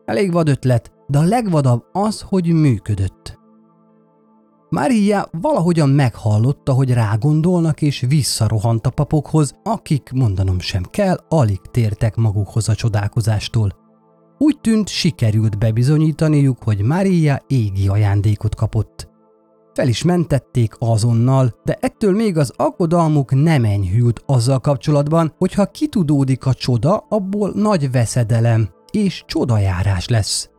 Elég 0.06 0.32
vad 0.32 0.48
ötlet, 0.50 0.92
de 1.08 1.18
a 1.18 1.24
legvadabb 1.24 1.84
az, 1.92 2.22
hogy 2.22 2.48
működött. 2.48 3.38
Mária 4.70 5.28
valahogyan 5.32 5.90
meghallotta, 5.90 6.74
hogy 6.74 6.94
rágondolnak, 6.94 7.82
és 7.82 8.06
visszarohant 8.08 8.86
a 8.86 8.90
papokhoz, 8.90 9.54
akik, 9.64 10.12
mondanom 10.14 10.60
sem 10.60 10.84
kell, 10.84 11.26
alig 11.30 11.60
tértek 11.72 12.16
magukhoz 12.16 12.70
a 12.70 12.76
csodálkozástól. 12.76 13.87
Úgy 14.38 14.60
tűnt, 14.62 14.88
sikerült 14.88 15.58
bebizonyítaniuk, 15.58 16.64
hogy 16.64 16.82
Mária 16.82 17.44
égi 17.48 17.88
ajándékot 17.88 18.56
kapott. 18.56 19.10
Fel 19.74 19.88
is 19.88 20.04
mentették 20.04 20.76
azonnal, 20.80 21.60
de 21.64 21.78
ettől 21.82 22.16
még 22.16 22.38
az 22.38 22.54
aggodalmuk 22.56 23.32
nem 23.32 23.64
enyhült 23.64 24.22
azzal 24.26 24.60
kapcsolatban, 24.60 25.34
hogy 25.38 25.54
ha 25.54 25.66
kitudódik 25.66 26.46
a 26.46 26.54
csoda, 26.54 27.06
abból 27.10 27.52
nagy 27.56 27.92
veszedelem 27.92 28.70
és 28.92 29.24
csodajárás 29.28 30.08
lesz. 30.08 30.50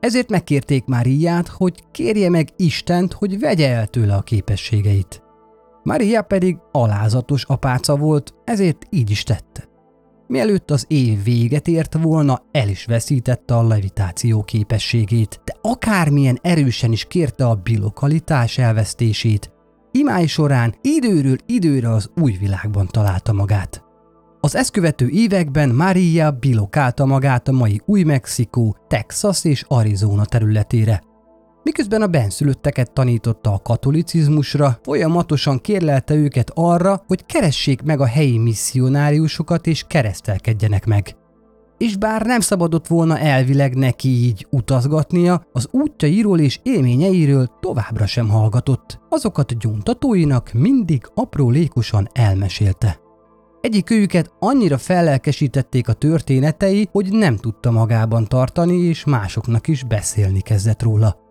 Ezért 0.00 0.30
megkérték 0.30 0.84
Máriát, 0.84 1.48
hogy 1.48 1.82
kérje 1.92 2.30
meg 2.30 2.48
Istent, 2.56 3.12
hogy 3.12 3.38
vegye 3.38 3.70
el 3.70 3.86
tőle 3.86 4.14
a 4.14 4.20
képességeit. 4.20 5.22
Mária 5.82 6.22
pedig 6.22 6.56
alázatos 6.72 7.44
apáca 7.44 7.96
volt, 7.96 8.34
ezért 8.44 8.86
így 8.90 9.10
is 9.10 9.22
tette. 9.22 9.68
Mielőtt 10.28 10.70
az 10.70 10.84
év 10.88 11.24
véget 11.24 11.68
ért 11.68 11.94
volna, 12.02 12.42
el 12.52 12.68
is 12.68 12.84
veszítette 12.84 13.56
a 13.56 13.66
levitáció 13.66 14.42
képességét, 14.42 15.40
de 15.44 15.56
akármilyen 15.62 16.38
erősen 16.42 16.92
is 16.92 17.04
kérte 17.04 17.46
a 17.46 17.54
bilokalitás 17.54 18.58
elvesztését, 18.58 19.52
imái 19.92 20.26
során 20.26 20.74
időről 20.82 21.36
időre 21.46 21.90
az 21.90 22.10
új 22.20 22.32
világban 22.32 22.86
találta 22.86 23.32
magát. 23.32 23.84
Az 24.40 24.54
ezt 24.54 24.70
követő 24.70 25.08
években 25.08 25.74
Maria 25.74 26.30
bilokálta 26.30 27.04
magát 27.04 27.48
a 27.48 27.52
mai 27.52 27.80
Új-Mexikó, 27.84 28.76
Texas 28.88 29.44
és 29.44 29.64
Arizona 29.68 30.24
területére. 30.24 31.02
Miközben 31.66 32.02
a 32.02 32.06
benszülötteket 32.06 32.92
tanította 32.92 33.52
a 33.52 33.58
katolicizmusra, 33.58 34.78
folyamatosan 34.82 35.60
kérlelte 35.60 36.14
őket 36.14 36.50
arra, 36.54 37.02
hogy 37.06 37.26
keressék 37.26 37.82
meg 37.82 38.00
a 38.00 38.06
helyi 38.06 38.38
misszionáriusokat 38.38 39.66
és 39.66 39.84
keresztelkedjenek 39.88 40.86
meg. 40.86 41.16
És 41.78 41.96
bár 41.96 42.22
nem 42.26 42.40
szabadott 42.40 42.86
volna 42.86 43.18
elvileg 43.18 43.74
neki 43.74 44.08
így 44.08 44.46
utazgatnia, 44.50 45.46
az 45.52 45.68
útjairól 45.70 46.40
és 46.40 46.60
élményeiről 46.62 47.50
továbbra 47.60 48.06
sem 48.06 48.28
hallgatott. 48.28 49.00
Azokat 49.08 49.58
gyóntatóinak 49.58 50.52
mindig 50.52 51.10
aprólékosan 51.14 52.08
elmesélte. 52.12 52.98
Egyik 53.60 53.90
őket 53.90 54.32
annyira 54.38 54.78
fellelkesítették 54.78 55.88
a 55.88 55.92
történetei, 55.92 56.88
hogy 56.92 57.12
nem 57.12 57.36
tudta 57.36 57.70
magában 57.70 58.26
tartani, 58.26 58.76
és 58.76 59.04
másoknak 59.04 59.68
is 59.68 59.84
beszélni 59.84 60.40
kezdett 60.40 60.82
róla. 60.82 61.24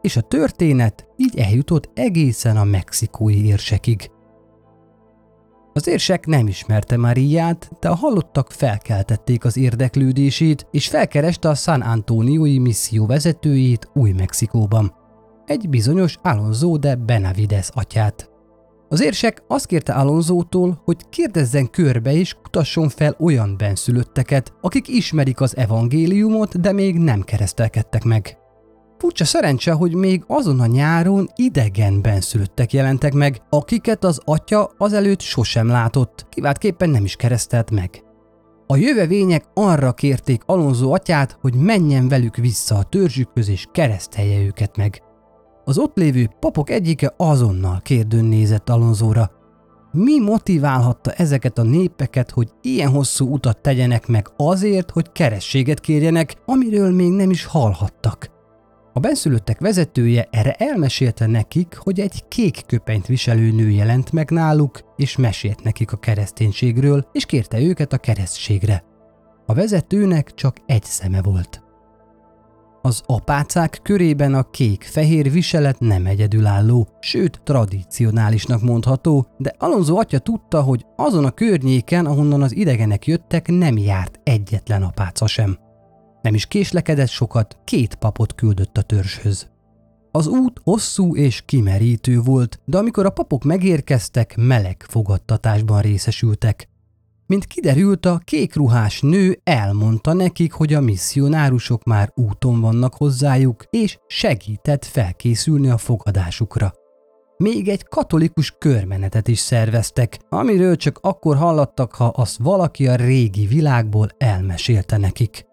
És 0.00 0.16
a 0.16 0.20
történet 0.20 1.06
így 1.16 1.38
eljutott 1.38 1.90
egészen 1.94 2.56
a 2.56 2.64
mexikói 2.64 3.44
érsekig. 3.44 4.10
Az 5.72 5.86
érsek 5.86 6.26
nem 6.26 6.46
ismerte 6.46 6.96
Mariát, 6.96 7.70
de 7.80 7.88
a 7.88 7.94
hallottak 7.94 8.50
felkeltették 8.52 9.44
az 9.44 9.56
érdeklődését, 9.56 10.66
és 10.70 10.88
felkereste 10.88 11.48
a 11.48 11.54
San 11.54 11.80
Antonioi 11.80 12.58
misszió 12.58 13.06
vezetőjét 13.06 13.90
Új-Mexikóban. 13.94 14.94
Egy 15.46 15.68
bizonyos 15.68 16.16
Alonso 16.22 16.76
de 16.76 16.94
Benavides 16.94 17.68
atyát. 17.74 18.30
Az 18.88 19.02
érsek 19.02 19.42
azt 19.48 19.66
kérte 19.66 19.92
Alonzótól, 19.92 20.80
hogy 20.84 21.08
kérdezzen 21.08 21.70
körbe 21.70 22.12
és 22.12 22.34
kutasson 22.42 22.88
fel 22.88 23.16
olyan 23.18 23.56
benszülötteket, 23.56 24.52
akik 24.60 24.88
ismerik 24.88 25.40
az 25.40 25.56
evangéliumot, 25.56 26.60
de 26.60 26.72
még 26.72 26.98
nem 26.98 27.22
keresztelkedtek 27.22 28.04
meg. 28.04 28.37
Furcsa 28.98 29.24
szerencse, 29.24 29.72
hogy 29.72 29.94
még 29.94 30.24
azon 30.26 30.60
a 30.60 30.66
nyáron 30.66 31.28
idegen 31.36 32.02
benszülöttek 32.02 32.72
jelentek 32.72 33.12
meg, 33.12 33.40
akiket 33.50 34.04
az 34.04 34.20
atya 34.24 34.70
azelőtt 34.78 35.20
sosem 35.20 35.66
látott, 35.66 36.26
kiváltképpen 36.28 36.90
nem 36.90 37.04
is 37.04 37.16
keresztelt 37.16 37.70
meg. 37.70 38.02
A 38.66 38.76
jövevények 38.76 39.44
arra 39.54 39.92
kérték 39.92 40.42
Alonso 40.46 40.90
atyát, 40.90 41.38
hogy 41.40 41.54
menjen 41.54 42.08
velük 42.08 42.36
vissza 42.36 42.74
a 42.74 42.82
törzsükhöz 42.82 43.48
és 43.48 43.66
keresztelje 43.72 44.44
őket 44.44 44.76
meg. 44.76 45.02
Az 45.64 45.78
ott 45.78 45.96
lévő 45.96 46.30
papok 46.40 46.70
egyike 46.70 47.14
azonnal 47.16 47.80
kérdőn 47.82 48.24
nézett 48.24 48.68
Alonzóra. 48.68 49.30
Mi 49.92 50.20
motiválhatta 50.20 51.12
ezeket 51.12 51.58
a 51.58 51.62
népeket, 51.62 52.30
hogy 52.30 52.48
ilyen 52.62 52.90
hosszú 52.90 53.32
utat 53.32 53.62
tegyenek 53.62 54.06
meg 54.06 54.28
azért, 54.36 54.90
hogy 54.90 55.12
kerességet 55.12 55.80
kérjenek, 55.80 56.34
amiről 56.46 56.92
még 56.92 57.10
nem 57.10 57.30
is 57.30 57.44
hallhattak? 57.44 58.36
A 58.92 59.00
benszülöttek 59.00 59.60
vezetője 59.60 60.28
erre 60.30 60.52
elmesélte 60.52 61.26
nekik, 61.26 61.76
hogy 61.76 62.00
egy 62.00 62.28
kék 62.28 62.62
köpenyt 62.66 63.06
viselő 63.06 63.50
nő 63.50 63.70
jelent 63.70 64.12
meg 64.12 64.30
náluk, 64.30 64.80
és 64.96 65.16
mesélt 65.16 65.62
nekik 65.62 65.92
a 65.92 65.96
kereszténységről, 65.96 67.08
és 67.12 67.26
kérte 67.26 67.60
őket 67.60 67.92
a 67.92 67.98
keresztségre. 67.98 68.84
A 69.46 69.54
vezetőnek 69.54 70.34
csak 70.34 70.56
egy 70.66 70.84
szeme 70.84 71.22
volt. 71.22 71.62
Az 72.82 73.02
apácák 73.06 73.80
körében 73.82 74.34
a 74.34 74.50
kék-fehér 74.50 75.30
viselet 75.30 75.78
nem 75.80 76.06
egyedülálló, 76.06 76.88
sőt 77.00 77.40
tradicionálisnak 77.44 78.62
mondható, 78.62 79.26
de 79.36 79.54
Alonso 79.58 79.96
atya 79.96 80.18
tudta, 80.18 80.62
hogy 80.62 80.86
azon 80.96 81.24
a 81.24 81.30
környéken, 81.30 82.06
ahonnan 82.06 82.42
az 82.42 82.56
idegenek 82.56 83.06
jöttek, 83.06 83.48
nem 83.48 83.78
járt 83.78 84.20
egyetlen 84.24 84.82
apáca 84.82 85.26
sem. 85.26 85.58
Nem 86.22 86.34
is 86.34 86.46
késlekedett 86.46 87.08
sokat, 87.08 87.58
két 87.64 87.94
papot 87.94 88.34
küldött 88.34 88.76
a 88.78 88.82
törzshöz. 88.82 89.48
Az 90.10 90.26
út 90.26 90.60
hosszú 90.64 91.16
és 91.16 91.42
kimerítő 91.44 92.20
volt, 92.20 92.60
de 92.64 92.78
amikor 92.78 93.06
a 93.06 93.10
papok 93.10 93.44
megérkeztek, 93.44 94.36
meleg 94.36 94.84
fogadtatásban 94.88 95.80
részesültek. 95.80 96.68
Mint 97.26 97.44
kiderült, 97.44 98.06
a 98.06 98.20
kékruhás 98.24 99.00
nő 99.00 99.40
elmondta 99.44 100.12
nekik, 100.12 100.52
hogy 100.52 100.74
a 100.74 100.80
misszionárusok 100.80 101.84
már 101.84 102.12
úton 102.14 102.60
vannak 102.60 102.94
hozzájuk, 102.94 103.64
és 103.70 103.98
segített 104.06 104.84
felkészülni 104.84 105.68
a 105.68 105.76
fogadásukra. 105.76 106.72
Még 107.36 107.68
egy 107.68 107.84
katolikus 107.84 108.54
körmenetet 108.58 109.28
is 109.28 109.38
szerveztek, 109.38 110.18
amiről 110.28 110.76
csak 110.76 110.98
akkor 111.02 111.36
hallattak, 111.36 111.94
ha 111.94 112.06
azt 112.06 112.38
valaki 112.38 112.88
a 112.88 112.94
régi 112.94 113.46
világból 113.46 114.08
elmesélte 114.18 114.96
nekik. 114.96 115.46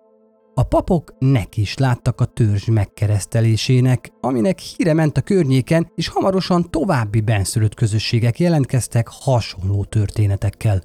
A 0.58 0.63
papok 0.63 1.13
neki 1.20 1.62
is 1.62 1.78
láttak 1.78 2.22
a 2.22 2.26
törzs 2.26 2.65
megkeresztelésének, 2.65 4.12
aminek 4.22 4.60
híre 4.60 4.94
ment 4.94 5.18
a 5.18 5.22
környéken, 5.22 5.91
és 5.96 6.08
hamarosan 6.08 6.70
további 6.70 7.22
benszülött 7.22 7.74
közösségek 7.74 8.39
jelentkeztek 8.39 9.08
hasonló 9.12 9.84
történetekkel. 9.84 10.82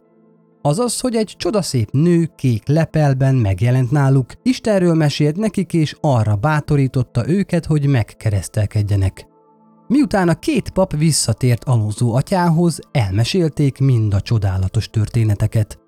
Azaz, 0.62 1.00
hogy 1.00 1.16
egy 1.16 1.34
csodaszép 1.36 1.90
nő 1.90 2.30
kék 2.36 2.68
lepelben 2.68 3.34
megjelent 3.34 3.90
náluk, 3.90 4.32
Istenről 4.42 4.94
mesélt 4.94 5.36
nekik 5.36 5.72
és 5.72 5.96
arra 6.00 6.36
bátorította 6.36 7.28
őket, 7.28 7.66
hogy 7.66 7.86
megkeresztelkedjenek. 7.86 9.26
Miután 9.86 10.28
a 10.28 10.38
két 10.38 10.70
pap 10.70 10.96
visszatért 10.96 11.64
Alonso 11.64 12.12
atyához, 12.12 12.78
elmesélték 12.92 13.78
mind 13.78 14.14
a 14.14 14.20
csodálatos 14.20 14.88
történeteket. 14.88 15.79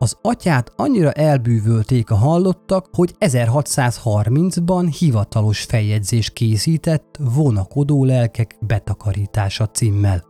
Az 0.00 0.16
atyát 0.22 0.72
annyira 0.76 1.12
elbűvölték 1.12 2.10
a 2.10 2.14
hallottak, 2.14 2.86
hogy 2.92 3.14
1630-ban 3.18 4.94
hivatalos 4.98 5.62
feljegyzés 5.62 6.30
készített 6.30 7.18
vonakodó 7.34 8.04
lelkek 8.04 8.56
betakarítása 8.60 9.66
címmel. 9.66 10.24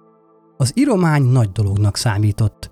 Az 0.57 0.73
iromány 0.75 1.23
nagy 1.23 1.53
dolognak 1.53 1.97
számított. 1.97 2.71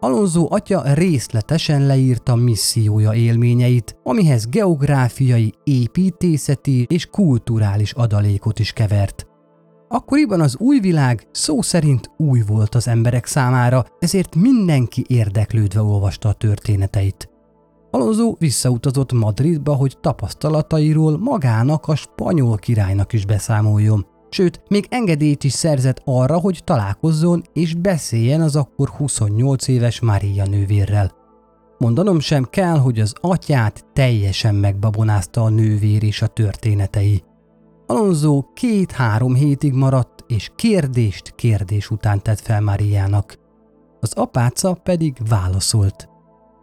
Alonso 0.00 0.46
atya 0.50 0.94
részletesen 0.94 1.86
leírta 1.86 2.34
missziója 2.34 3.12
élményeit, 3.12 3.96
amihez 4.02 4.48
geográfiai, 4.48 5.54
építészeti 5.64 6.86
és 6.88 7.06
kulturális 7.06 7.92
adalékot 7.92 8.58
is 8.58 8.72
kevert. 8.72 9.26
Akkoriban 9.94 10.40
az 10.40 10.56
új 10.58 10.80
világ 10.80 11.26
szó 11.32 11.62
szerint 11.62 12.10
új 12.16 12.42
volt 12.46 12.74
az 12.74 12.88
emberek 12.88 13.26
számára, 13.26 13.84
ezért 13.98 14.34
mindenki 14.34 15.04
érdeklődve 15.08 15.82
olvasta 15.82 16.28
a 16.28 16.32
történeteit. 16.32 17.30
Alonso 17.90 18.34
visszautazott 18.38 19.12
Madridba, 19.12 19.74
hogy 19.74 19.98
tapasztalatairól 20.00 21.18
magának 21.18 21.88
a 21.88 21.94
spanyol 21.94 22.56
királynak 22.56 23.12
is 23.12 23.26
beszámoljon. 23.26 24.06
Sőt, 24.30 24.62
még 24.68 24.86
engedélyt 24.90 25.44
is 25.44 25.52
szerzett 25.52 26.02
arra, 26.04 26.38
hogy 26.38 26.60
találkozzon 26.64 27.42
és 27.52 27.74
beszéljen 27.74 28.40
az 28.40 28.56
akkor 28.56 28.88
28 28.88 29.68
éves 29.68 30.00
Maria 30.00 30.46
nővérrel. 30.46 31.12
Mondanom 31.78 32.20
sem 32.20 32.44
kell, 32.50 32.78
hogy 32.78 33.00
az 33.00 33.12
atyát 33.20 33.84
teljesen 33.92 34.54
megbabonázta 34.54 35.42
a 35.42 35.48
nővér 35.48 36.02
és 36.02 36.22
a 36.22 36.26
történetei. 36.26 37.22
Alonso 37.86 38.42
két-három 38.54 39.34
hétig 39.34 39.72
maradt, 39.72 40.24
és 40.26 40.50
kérdést 40.54 41.34
kérdés 41.34 41.90
után 41.90 42.22
tett 42.22 42.40
fel 42.40 42.60
Mariának. 42.60 43.38
Az 44.00 44.12
apáca 44.14 44.72
pedig 44.72 45.16
válaszolt. 45.28 46.08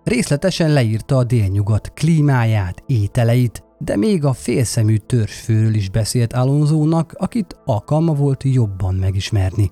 Részletesen 0.03 0.73
leírta 0.73 1.17
a 1.17 1.23
délnyugat 1.23 1.93
klímáját, 1.93 2.83
ételeit, 2.85 3.63
de 3.77 3.95
még 3.95 4.25
a 4.25 4.33
félszemű 4.33 4.95
törzsfőről 4.95 5.73
is 5.73 5.89
beszélt 5.89 6.33
Alonzónak, 6.33 7.13
akit 7.17 7.59
alkalma 7.65 8.13
volt 8.13 8.43
jobban 8.43 8.95
megismerni. 8.95 9.71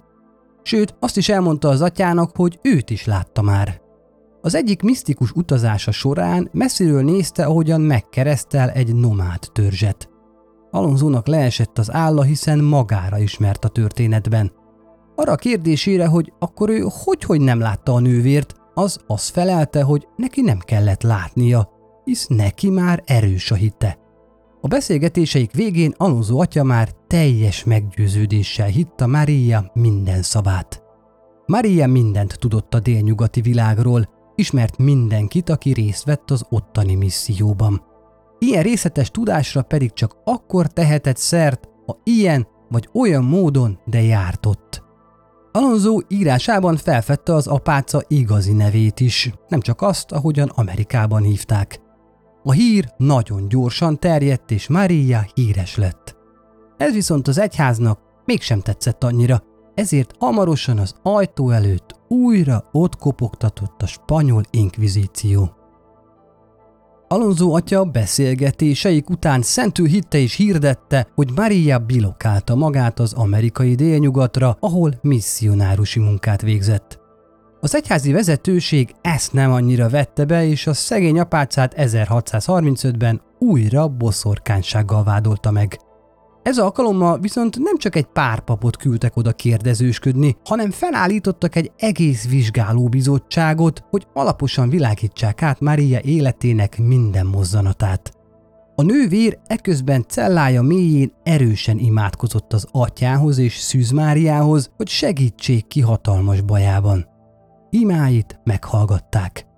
Sőt, 0.64 0.96
azt 1.00 1.18
is 1.18 1.30
elmondta 1.30 1.70
az 1.70 1.82
atyának, 1.82 2.36
hogy 2.36 2.60
őt 2.62 2.90
is 2.90 3.06
látta 3.06 3.42
már. 3.42 3.82
Az 4.42 4.56
egyik 4.56 4.82
misztikus 4.82 5.32
utazása 5.32 5.92
során 5.92 6.50
messziről 6.52 7.04
nézte, 7.04 7.46
ahogyan 7.46 7.82
megkeresztel 7.82 8.70
egy 8.70 8.96
nomád 8.96 9.40
törzset. 9.54 10.09
Alonzónak 10.72 11.28
leesett 11.28 11.78
az 11.78 11.92
álla, 11.94 12.24
hiszen 12.24 12.60
magára 12.60 13.18
ismert 13.18 13.66
a 13.66 13.68
történetben. 13.68 14.52
Arra 15.16 15.32
a 15.32 15.36
kérdésére, 15.36 16.06
hogy 16.06 16.34
akkor 16.40 16.70
ő 16.70 16.86
hogy-hogy 17.04 17.42
nem 17.42 17.60
látta 17.60 17.94
a 17.94 18.00
nővért, 18.00 18.56
az 18.74 19.00
azt 19.08 19.30
felelte, 19.30 19.84
hogy 19.84 20.08
neki 20.16 20.42
nem 20.42 20.60
kellett 20.60 21.02
látnia, 21.02 21.70
hisz 22.04 22.28
neki 22.28 22.70
már 22.70 23.04
erős 23.06 23.52
a 23.52 23.56
hite. 23.56 23.98
A 24.62 24.68
beszélgetéseik 24.68 25.52
végén 25.52 25.94
Alonso 25.98 26.38
atya 26.38 26.64
már 26.64 26.90
teljes 27.08 27.64
meggyőződéssel 27.64 28.68
hitta 28.68 29.08
Maria 29.08 29.72
minden 29.74 30.22
szavát. 30.22 30.84
Maria 31.46 31.88
mindent 31.88 32.40
tudott 32.40 32.74
a 32.74 32.80
délnyugati 32.80 33.42
világról, 33.42 34.10
ismert 34.36 34.78
mindenkit, 34.78 35.50
aki 35.50 35.74
részt 35.74 36.04
vett 36.04 36.32
az 36.32 36.46
ottani 36.50 36.96
misszióban. 36.96 37.82
Ilyen 38.40 38.64
részletes 38.64 39.12
tudásra 39.12 39.62
pedig 39.62 39.94
csak 39.94 40.16
akkor 40.24 40.68
tehetett 40.68 41.18
szert, 41.18 41.70
ha 41.86 42.00
ilyen 42.04 42.48
vagy 42.70 42.90
olyan 42.94 43.24
módon, 43.24 43.80
de 43.86 44.02
járt 44.02 44.46
ott. 44.46 44.84
Alonso 45.52 45.98
írásában 46.08 46.78
felfedte 46.78 47.34
az 47.34 47.48
apáca 47.48 48.02
igazi 48.08 48.54
nevét 48.54 49.00
is, 49.00 49.34
nem 49.48 49.60
csak 49.60 49.82
azt, 49.82 50.12
ahogyan 50.12 50.52
Amerikában 50.56 51.22
hívták. 51.22 51.80
A 52.44 52.52
hír 52.52 52.94
nagyon 52.98 53.48
gyorsan 53.48 54.00
terjedt, 54.00 54.52
és 54.52 54.68
Maria 54.68 55.26
híres 55.34 55.76
lett. 55.76 56.16
Ez 56.78 56.94
viszont 56.94 57.28
az 57.28 57.38
egyháznak 57.38 58.00
mégsem 58.26 58.60
tetszett 58.60 59.04
annyira, 59.04 59.42
ezért 59.76 60.16
hamarosan 60.20 60.78
az 60.78 60.96
ajtó 61.04 61.50
előtt 61.50 61.96
újra 62.08 62.64
ott 62.72 62.96
kopogtatott 62.96 63.82
a 63.82 63.88
spanyol 63.88 64.44
inkvizíció. 64.50 65.59
Alonso 67.12 67.56
atya 67.56 67.84
beszélgetéseik 67.84 69.10
után 69.10 69.42
szentül 69.42 69.88
hitte 69.88 70.18
és 70.18 70.36
hirdette, 70.36 71.08
hogy 71.16 71.30
Maria 71.36 71.80
bilokálta 71.80 72.56
magát 72.56 73.00
az 73.00 73.14
amerikai 73.14 73.76
délnyugatra, 73.76 74.58
ahol 74.60 74.94
misszionárusi 75.02 76.00
munkát 76.00 76.42
végzett. 76.42 77.00
Az 77.62 77.76
egyházi 77.76 78.12
vezetőség 78.12 78.96
ezt 79.02 79.34
nem 79.34 79.52
annyira 79.52 79.90
vette 79.90 80.26
be, 80.26 80.46
és 80.46 80.68
a 80.68 80.74
szegény 80.74 81.20
apácát 81.20 81.74
1635-ben 81.78 83.22
újra 83.40 83.88
boszorkánysággal 83.88 85.04
vádolta 85.04 85.52
meg. 85.52 85.80
Ez 86.44 86.58
alkalommal 86.58 87.20
viszont 87.20 87.58
nem 87.60 87.78
csak 87.78 87.96
egy 87.96 88.06
pár 88.06 88.40
papot 88.40 88.78
küldtek 88.78 89.16
oda 89.16 89.32
kérdezősködni, 89.32 90.36
hanem 90.46 90.72
felállítottak 90.72 91.56
egy 91.56 91.72
egész 91.78 92.28
vizsgálóbizottságot, 92.30 93.84
hogy 93.90 94.08
alaposan 94.14 94.70
világítsák 94.70 95.42
át 95.42 95.60
Mária 95.60 96.00
életének 96.02 96.78
minden 96.78 97.26
mozzanatát. 97.26 98.12
A 98.76 98.82
nővér 98.82 99.40
eközben 99.46 100.06
cellája 100.08 100.62
mélyén 100.62 101.14
erősen 101.24 101.78
imádkozott 101.78 102.54
az 102.54 102.68
atyához 102.72 103.38
és 103.38 103.58
Szűz 103.58 103.92
Máriához, 103.92 104.72
hogy 104.78 104.88
segítsék 104.88 105.68
ki 105.68 105.82
hatalmas 105.82 106.42
bajában. 106.42 107.08
Imáit 107.70 108.40
meghallgatták. 108.44 109.49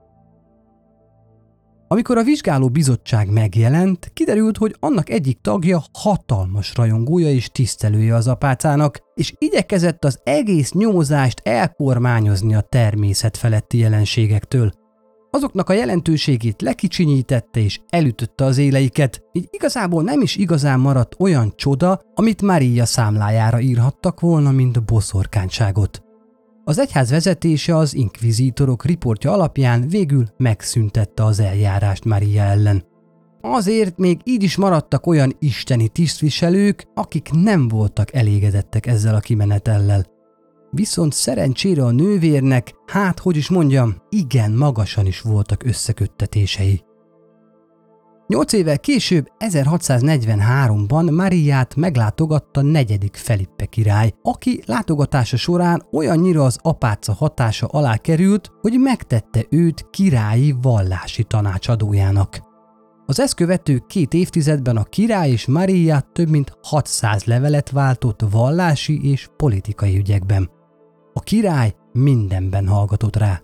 Amikor 1.91 2.17
a 2.17 2.23
vizsgáló 2.23 2.69
bizottság 2.69 3.29
megjelent, 3.29 4.11
kiderült, 4.13 4.57
hogy 4.57 4.75
annak 4.79 5.09
egyik 5.09 5.41
tagja 5.41 5.83
hatalmas 5.93 6.75
rajongója 6.75 7.29
és 7.29 7.49
tisztelője 7.49 8.15
az 8.15 8.27
apácának, 8.27 8.97
és 9.15 9.33
igyekezett 9.37 10.05
az 10.05 10.19
egész 10.23 10.71
nyomozást 10.71 11.41
elkormányozni 11.43 12.55
a 12.55 12.61
természet 12.61 13.37
feletti 13.37 13.77
jelenségektől. 13.77 14.71
Azoknak 15.31 15.69
a 15.69 15.73
jelentőségét 15.73 16.61
lekicsinyítette 16.61 17.59
és 17.59 17.79
elütötte 17.89 18.43
az 18.43 18.57
éleiket, 18.57 19.21
így 19.31 19.47
igazából 19.49 20.03
nem 20.03 20.21
is 20.21 20.35
igazán 20.35 20.79
maradt 20.79 21.15
olyan 21.19 21.53
csoda, 21.55 22.01
amit 22.15 22.41
Maria 22.41 22.85
számlájára 22.85 23.59
írhattak 23.59 24.19
volna, 24.19 24.51
mint 24.51 24.85
boszorkányságot. 24.85 26.10
Az 26.63 26.79
egyház 26.79 27.09
vezetése 27.09 27.75
az 27.75 27.95
inkvizítorok 27.95 28.85
riportja 28.85 29.31
alapján 29.31 29.87
végül 29.87 30.25
megszüntette 30.37 31.23
az 31.23 31.39
eljárást 31.39 32.05
Maria 32.05 32.43
ellen. 32.43 32.83
Azért 33.41 33.97
még 33.97 34.19
így 34.23 34.43
is 34.43 34.55
maradtak 34.55 35.07
olyan 35.07 35.35
isteni 35.39 35.87
tisztviselők, 35.87 36.83
akik 36.93 37.29
nem 37.31 37.67
voltak 37.67 38.13
elégedettek 38.13 38.85
ezzel 38.85 39.15
a 39.15 39.19
kimenetellel. 39.19 40.05
Viszont 40.71 41.13
szerencsére 41.13 41.83
a 41.83 41.91
nővérnek, 41.91 42.73
hát 42.85 43.19
hogy 43.19 43.37
is 43.37 43.49
mondjam, 43.49 43.95
igen 44.09 44.51
magasan 44.51 45.05
is 45.05 45.21
voltak 45.21 45.63
összeköttetései. 45.63 46.83
Nyolc 48.31 48.53
évvel 48.53 48.79
később, 48.79 49.31
1643-ban 49.39 51.15
Mariát 51.15 51.75
meglátogatta 51.75 52.61
negyedik 52.61 53.15
Felippe 53.15 53.65
király, 53.65 54.13
aki 54.21 54.61
látogatása 54.65 55.37
során 55.37 55.83
olyannyira 55.91 56.43
az 56.43 56.57
apáca 56.61 57.13
hatása 57.13 57.67
alá 57.67 57.97
került, 57.97 58.51
hogy 58.61 58.79
megtette 58.79 59.45
őt 59.49 59.89
királyi 59.89 60.55
vallási 60.61 61.23
tanácsadójának. 61.23 62.39
Az 63.05 63.19
ezt 63.19 63.35
követő 63.35 63.83
két 63.87 64.13
évtizedben 64.13 64.77
a 64.77 64.83
király 64.83 65.29
és 65.29 65.47
Maria 65.47 65.99
több 66.13 66.29
mint 66.29 66.57
600 66.61 67.23
levelet 67.23 67.69
váltott 67.69 68.21
vallási 68.31 69.09
és 69.09 69.27
politikai 69.37 69.97
ügyekben. 69.97 70.49
A 71.13 71.19
király 71.19 71.75
mindenben 71.93 72.67
hallgatott 72.67 73.15
rá. 73.15 73.41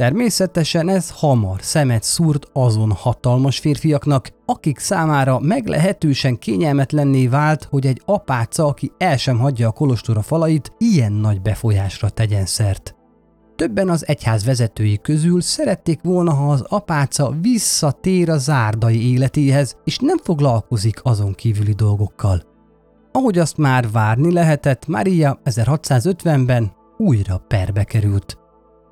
Természetesen 0.00 0.88
ez 0.88 1.10
hamar 1.10 1.58
szemet 1.62 2.02
szúrt 2.02 2.46
azon 2.52 2.92
hatalmas 2.92 3.58
férfiaknak, 3.58 4.28
akik 4.46 4.78
számára 4.78 5.38
meglehetősen 5.38 6.38
kényelmetlenné 6.38 7.26
vált, 7.26 7.64
hogy 7.70 7.86
egy 7.86 8.02
apáca, 8.04 8.66
aki 8.66 8.92
el 8.98 9.16
sem 9.16 9.38
hagyja 9.38 9.68
a 9.68 9.72
kolostora 9.72 10.22
falait, 10.22 10.72
ilyen 10.78 11.12
nagy 11.12 11.40
befolyásra 11.40 12.08
tegyen 12.08 12.46
szert. 12.46 12.94
Többen 13.56 13.88
az 13.88 14.06
egyház 14.06 14.44
vezetői 14.44 14.98
közül 15.02 15.40
szerették 15.40 16.00
volna, 16.02 16.32
ha 16.32 16.50
az 16.50 16.64
apáca 16.68 17.34
visszatér 17.40 18.30
a 18.30 18.38
zárdai 18.38 19.12
életéhez, 19.12 19.76
és 19.84 19.98
nem 19.98 20.18
foglalkozik 20.18 21.00
azon 21.02 21.34
kívüli 21.34 21.72
dolgokkal. 21.72 22.42
Ahogy 23.12 23.38
azt 23.38 23.56
már 23.56 23.90
várni 23.90 24.32
lehetett, 24.32 24.86
Maria 24.86 25.40
1650-ben 25.44 26.72
újra 26.96 27.38
perbe 27.48 27.84
került. 27.84 28.39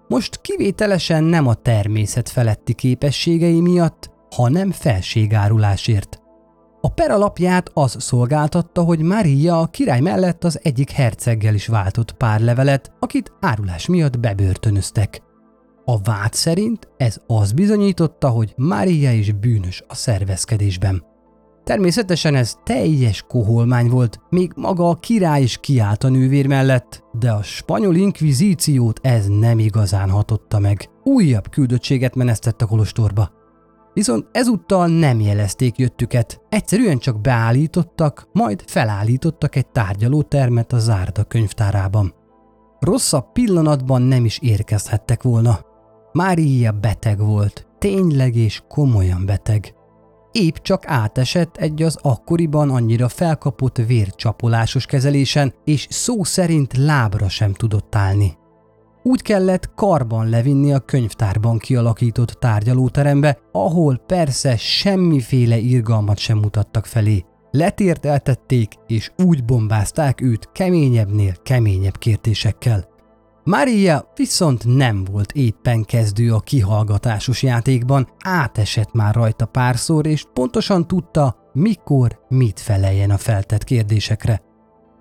Most 0.08 0.40
kivételesen 0.40 1.24
nem 1.24 1.46
a 1.46 1.54
természet 1.54 2.28
feletti 2.28 2.74
képességei 2.74 3.60
miatt, 3.60 4.10
hanem 4.30 4.70
felségárulásért. 4.70 6.22
A 6.80 6.88
per 6.88 7.10
alapját 7.10 7.70
az 7.74 7.96
szolgáltatta, 7.98 8.82
hogy 8.82 9.00
Maria 9.00 9.60
a 9.60 9.66
király 9.66 10.00
mellett 10.00 10.44
az 10.44 10.60
egyik 10.62 10.90
herceggel 10.90 11.54
is 11.54 11.66
váltott 11.66 12.12
pár 12.12 12.40
levelet, 12.40 12.92
akit 12.98 13.32
árulás 13.40 13.86
miatt 13.86 14.20
bebörtönöztek. 14.20 15.22
A 15.84 16.00
vád 16.00 16.32
szerint 16.32 16.88
ez 16.96 17.20
az 17.26 17.52
bizonyította, 17.52 18.28
hogy 18.28 18.52
Maria 18.56 19.12
is 19.12 19.32
bűnös 19.32 19.82
a 19.88 19.94
szervezkedésben. 19.94 21.07
Természetesen 21.68 22.35
ez 22.35 22.54
teljes 22.64 23.24
koholmány 23.28 23.88
volt, 23.88 24.20
még 24.31 24.52
maga 24.57 24.88
a 24.88 24.94
király 24.94 25.42
is 25.42 25.59
kiállt 25.59 26.04
a 26.04 26.09
nővér 26.09 26.46
mellett, 26.46 27.02
de 27.12 27.31
a 27.31 27.42
spanyol 27.42 27.94
inkvizíciót 27.94 29.00
ez 29.02 29.26
nem 29.26 29.59
igazán 29.59 30.11
hatotta 30.11 30.59
meg. 30.59 30.88
Újabb 31.04 31.48
küldöttséget 31.48 32.14
menesztett 32.14 32.62
a 32.62 32.66
kolostorba. 32.66 33.31
Viszont 33.92 34.28
ezúttal 34.33 34.87
nem 34.87 35.20
jelezték 35.20 35.78
jöttüket, 35.78 36.40
egyszerűen 36.48 36.98
csak 36.98 37.20
beállítottak, 37.20 38.28
majd 38.33 38.62
felállítottak 38.66 39.57
egy 39.57 39.66
tárgyalótermet 39.66 40.72
a 40.72 40.78
zárda 40.78 41.24
könyvtárában. 41.24 42.14
Rosszabb 42.81 43.33
pillanatban 43.33 44.02
nem 44.02 44.24
is 44.24 44.38
érkezhettek 44.42 45.22
volna. 45.22 45.61
Mária 46.12 46.72
beteg 46.72 47.18
volt, 47.18 47.66
tényleg 47.78 48.37
és 48.37 48.62
komolyan 48.68 49.26
beteg 49.26 49.76
épp 50.32 50.54
csak 50.54 50.82
átesett 50.86 51.56
egy 51.56 51.82
az 51.82 51.98
akkoriban 52.02 52.70
annyira 52.70 53.08
felkapott 53.08 53.76
vércsapolásos 53.76 54.86
kezelésen, 54.86 55.54
és 55.64 55.86
szó 55.90 56.24
szerint 56.24 56.76
lábra 56.76 57.28
sem 57.28 57.52
tudott 57.52 57.94
állni. 57.94 58.36
Úgy 59.02 59.22
kellett 59.22 59.74
karban 59.74 60.28
levinni 60.28 60.72
a 60.72 60.78
könyvtárban 60.78 61.58
kialakított 61.58 62.30
tárgyalóterembe, 62.30 63.38
ahol 63.52 63.96
persze 64.06 64.56
semmiféle 64.56 65.56
irgalmat 65.56 66.18
sem 66.18 66.38
mutattak 66.38 66.86
felé. 66.86 67.24
Letérteltették, 67.50 68.72
és 68.86 69.12
úgy 69.24 69.44
bombázták 69.44 70.20
őt 70.20 70.48
keményebbnél 70.52 71.34
keményebb 71.42 71.98
kérdésekkel. 71.98 72.97
Maria 73.48 74.12
viszont 74.14 74.76
nem 74.76 75.04
volt 75.04 75.32
éppen 75.32 75.84
kezdő 75.84 76.32
a 76.34 76.40
kihallgatásos 76.40 77.42
játékban, 77.42 78.08
átesett 78.18 78.92
már 78.92 79.14
rajta 79.14 79.46
párszor, 79.46 80.06
és 80.06 80.24
pontosan 80.32 80.87
tudta, 80.87 81.37
mikor 81.52 82.20
mit 82.28 82.61
feleljen 82.61 83.11
a 83.11 83.16
feltett 83.16 83.64
kérdésekre. 83.64 84.42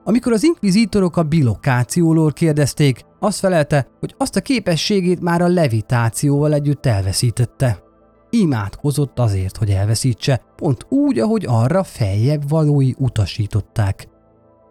Amikor 0.03 0.31
az 0.31 0.43
inkvizítorok 0.43 1.17
a 1.17 1.23
bilokációról 1.23 2.31
kérdezték, 2.31 3.01
azt 3.19 3.39
felelte, 3.39 3.87
hogy 3.99 4.15
azt 4.17 4.35
a 4.35 4.41
képességét 4.41 5.21
már 5.21 5.41
a 5.41 5.47
levitációval 5.47 6.53
együtt 6.53 6.85
elveszítette. 6.85 7.83
Imádkozott 8.29 9.19
azért, 9.19 9.57
hogy 9.57 9.69
elveszítse, 9.69 10.41
pont 10.55 10.85
úgy, 10.89 11.19
ahogy 11.19 11.45
arra 11.47 11.83
feljebb 11.83 12.49
valói 12.49 12.93
utasították. 12.97 14.07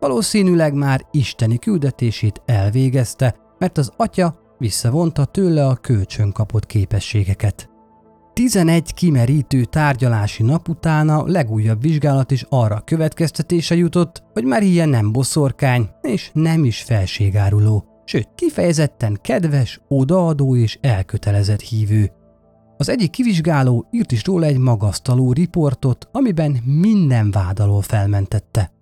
Valószínűleg 0.00 0.74
már 0.74 1.06
isteni 1.10 1.58
küldetését 1.58 2.42
elvégezte, 2.46 3.44
mert 3.58 3.78
az 3.78 3.92
atya 3.96 4.38
visszavonta 4.58 5.24
tőle 5.24 5.66
a 5.66 5.74
kölcsön 5.74 6.32
kapott 6.32 6.66
képességeket. 6.66 7.70
11 8.32 8.94
kimerítő 8.94 9.64
tárgyalási 9.64 10.42
nap 10.42 10.68
után 10.68 11.08
a 11.08 11.26
legújabb 11.26 11.82
vizsgálat 11.82 12.30
is 12.30 12.44
arra 12.48 12.82
következtetése 12.84 13.74
jutott, 13.74 14.22
hogy 14.32 14.44
Maria 14.44 14.86
nem 14.86 15.12
boszorkány 15.12 15.88
és 16.02 16.30
nem 16.32 16.64
is 16.64 16.82
felségáruló. 16.82 17.84
sőt 18.04 18.28
kifejezetten 18.34 19.18
kedves, 19.22 19.80
odaadó 19.88 20.56
és 20.56 20.78
elkötelezett 20.80 21.60
hívő. 21.60 22.12
Az 22.76 22.88
egyik 22.88 23.10
kivizsgáló 23.10 23.88
írt 23.90 24.12
is 24.12 24.24
róla 24.24 24.46
egy 24.46 24.58
magasztaló 24.58 25.32
riportot, 25.32 26.08
amiben 26.12 26.50
minden 26.64 27.30
vád 27.30 27.60
alól 27.60 27.82
felmentette. 27.82 28.75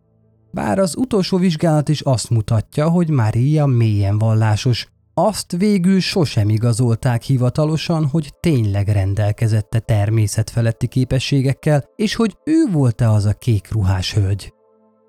Bár 0.55 0.79
az 0.79 0.97
utolsó 0.97 1.37
vizsgálat 1.37 1.89
is 1.89 2.01
azt 2.01 2.31
mutatja, 2.31 2.89
hogy 2.89 3.11
Mária 3.11 3.67
mélyen 3.67 4.19
vallásos, 4.19 4.89
azt 5.15 5.57
végül 5.57 6.01
sosem 6.01 6.49
igazolták 6.49 7.23
hivatalosan, 7.23 8.07
hogy 8.07 8.33
tényleg 8.41 8.89
rendelkezette 8.89 9.79
természetfeletti 9.79 10.87
képességekkel, 10.87 11.85
és 11.97 12.15
hogy 12.15 12.37
ő 12.45 12.67
volt-e 12.73 13.11
az 13.11 13.25
a 13.25 13.33
kék 13.33 13.73
ruhás 13.73 14.15
hölgy. 14.15 14.53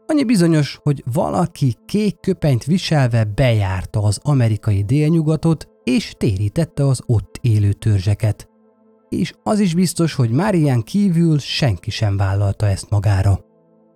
Annyi 0.08 0.24
bizonyos, 0.24 0.80
hogy 0.84 1.04
valaki 1.14 1.76
kék 1.86 2.20
köpenyt 2.20 2.64
viselve 2.64 3.24
bejárta 3.24 4.02
az 4.04 4.20
amerikai 4.24 4.84
délnyugatot, 4.84 5.68
és 5.84 6.14
térítette 6.18 6.88
az 6.88 7.02
ott 7.06 7.40
élő 7.42 7.74
törzseket. 7.74 8.50
És 9.10 9.34
az 9.44 9.60
is 9.60 9.74
biztos, 9.74 10.14
hogy 10.14 10.30
Marian 10.30 10.82
kívül 10.82 11.40
senki 11.40 11.92
sem 11.92 12.18
vállalta 12.18 12.68
ezt 12.68 12.90
magára. 12.90 13.40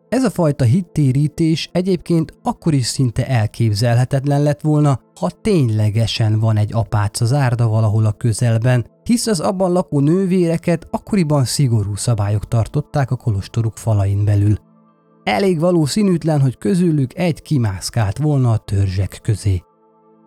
Ez 0.09 0.23
a 0.23 0.29
fajta 0.29 0.63
hittérítés 0.63 1.69
egyébként 1.71 2.33
akkor 2.43 2.73
is 2.73 2.85
szinte 2.85 3.27
elképzelhetetlen 3.27 4.43
lett 4.43 4.61
volna, 4.61 4.99
ha 5.19 5.29
ténylegesen 5.29 6.39
van 6.39 6.57
egy 6.57 6.73
apáca 6.73 7.25
zárda 7.25 7.67
valahol 7.67 8.05
a 8.05 8.11
közelben, 8.11 8.85
hisz 9.03 9.27
az 9.27 9.39
abban 9.39 9.71
lakó 9.71 9.99
nővéreket 9.99 10.87
akkoriban 10.91 11.45
szigorú 11.45 11.95
szabályok 11.95 12.47
tartották 12.47 13.11
a 13.11 13.15
kolostoruk 13.15 13.77
falain 13.77 14.25
belül. 14.25 14.57
Elég 15.23 15.59
valószínűtlen, 15.59 16.41
hogy 16.41 16.57
közülük 16.57 17.17
egy 17.17 17.41
kimászkált 17.41 18.17
volna 18.17 18.51
a 18.51 18.57
törzsek 18.57 19.19
közé. 19.23 19.63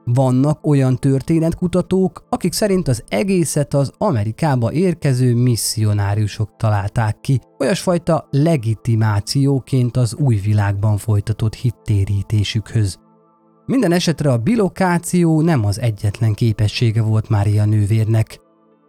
Vannak 0.04 0.66
olyan 0.66 0.96
történetkutatók, 0.96 2.26
akik 2.28 2.52
szerint 2.52 2.88
az 2.88 3.04
egészet 3.08 3.74
az 3.74 3.92
Amerikába 3.98 4.72
érkező 4.72 5.34
misszionáriusok 5.34 6.56
találták 6.56 7.20
ki, 7.20 7.40
olyasfajta 7.58 8.28
legitimációként 8.30 9.96
az 9.96 10.14
új 10.14 10.36
világban 10.36 10.96
folytatott 10.96 11.54
hittérítésükhöz. 11.54 12.98
Minden 13.66 13.92
esetre 13.92 14.32
a 14.32 14.38
bilokáció 14.38 15.40
nem 15.40 15.64
az 15.64 15.80
egyetlen 15.80 16.34
képessége 16.34 17.02
volt 17.02 17.28
Mária 17.28 17.64
nővérnek. 17.64 18.40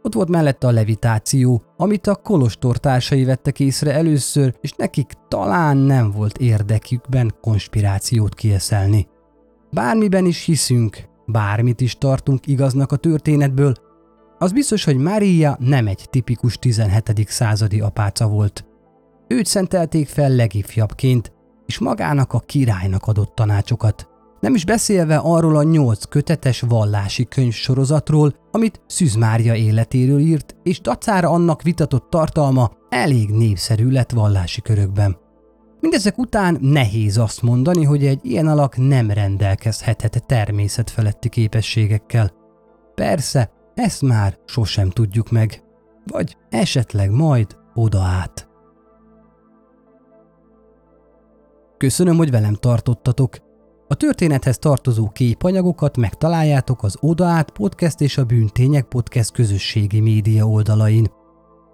Ott 0.01 0.13
volt 0.13 0.29
mellette 0.29 0.67
a 0.67 0.71
levitáció, 0.71 1.63
amit 1.77 2.07
a 2.07 2.15
kolostor 2.15 2.77
társai 2.77 3.23
vettek 3.23 3.59
észre 3.59 3.93
először, 3.93 4.55
és 4.61 4.71
nekik 4.71 5.11
talán 5.27 5.77
nem 5.77 6.11
volt 6.11 6.37
érdekükben 6.37 7.35
konspirációt 7.41 8.35
kieszelni. 8.35 9.07
Bármiben 9.73 10.25
is 10.25 10.43
hiszünk, 10.43 10.97
bármit 11.25 11.81
is 11.81 11.97
tartunk 11.97 12.47
igaznak 12.47 12.91
a 12.91 12.95
történetből, 12.95 13.73
az 14.37 14.51
biztos, 14.51 14.83
hogy 14.83 14.97
Mária 14.97 15.57
nem 15.59 15.87
egy 15.87 16.07
tipikus 16.09 16.57
17. 16.57 17.25
századi 17.27 17.79
apáca 17.79 18.27
volt. 18.27 18.65
Őt 19.27 19.45
szentelték 19.45 20.07
fel 20.07 20.29
legifjabbként, 20.29 21.31
és 21.65 21.79
magának 21.79 22.33
a 22.33 22.39
királynak 22.39 23.05
adott 23.05 23.35
tanácsokat. 23.35 24.07
Nem 24.39 24.55
is 24.55 24.65
beszélve 24.65 25.17
arról 25.17 25.57
a 25.57 25.63
nyolc 25.63 26.05
kötetes 26.05 26.61
vallási 26.61 27.25
könyvsorozatról, 27.25 28.35
amit 28.51 28.81
Szűz 28.87 29.15
Mária 29.15 29.55
életéről 29.55 30.19
írt, 30.19 30.55
és 30.63 30.81
dacára 30.81 31.29
annak 31.29 31.61
vitatott 31.61 32.09
tartalma 32.09 32.71
elég 32.89 33.29
népszerű 33.29 33.89
lett 33.89 34.11
vallási 34.11 34.61
körökben. 34.61 35.22
Mindezek 35.83 36.17
után 36.17 36.57
nehéz 36.61 37.17
azt 37.17 37.41
mondani, 37.41 37.83
hogy 37.83 38.05
egy 38.05 38.25
ilyen 38.25 38.47
alak 38.47 38.77
nem 38.77 39.11
rendelkezhetett 39.11 40.11
természetfeletti 40.11 41.29
képességekkel. 41.29 42.31
Persze, 42.95 43.51
ezt 43.75 44.01
már 44.01 44.37
sosem 44.45 44.89
tudjuk 44.89 45.31
meg. 45.31 45.63
Vagy 46.05 46.37
esetleg 46.49 47.11
majd 47.11 47.57
oda 47.73 48.01
át. 48.01 48.49
Köszönöm, 51.77 52.17
hogy 52.17 52.31
velem 52.31 52.53
tartottatok. 52.53 53.37
A 53.87 53.95
történethez 53.95 54.57
tartozó 54.57 55.09
képanyagokat 55.09 55.97
megtaláljátok 55.97 56.83
az 56.83 56.97
Oda 56.99 57.25
át 57.25 57.51
podcast 57.51 58.01
és 58.01 58.17
a 58.17 58.25
Bűntények 58.25 58.85
podcast 58.85 59.31
közösségi 59.31 59.99
média 59.99 60.47
oldalain. 60.47 61.21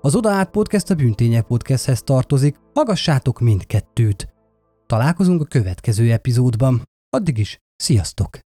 Az 0.01 0.15
Oda 0.15 0.29
át 0.29 0.49
podcast 0.49 0.89
a 0.89 0.95
Bűntények 0.95 1.45
podcasthez 1.45 2.01
tartozik, 2.01 2.55
hallgassátok 2.73 3.39
mindkettőt. 3.39 4.27
Találkozunk 4.85 5.41
a 5.41 5.45
következő 5.45 6.11
epizódban. 6.11 6.81
Addig 7.09 7.37
is, 7.37 7.57
sziasztok! 7.75 8.48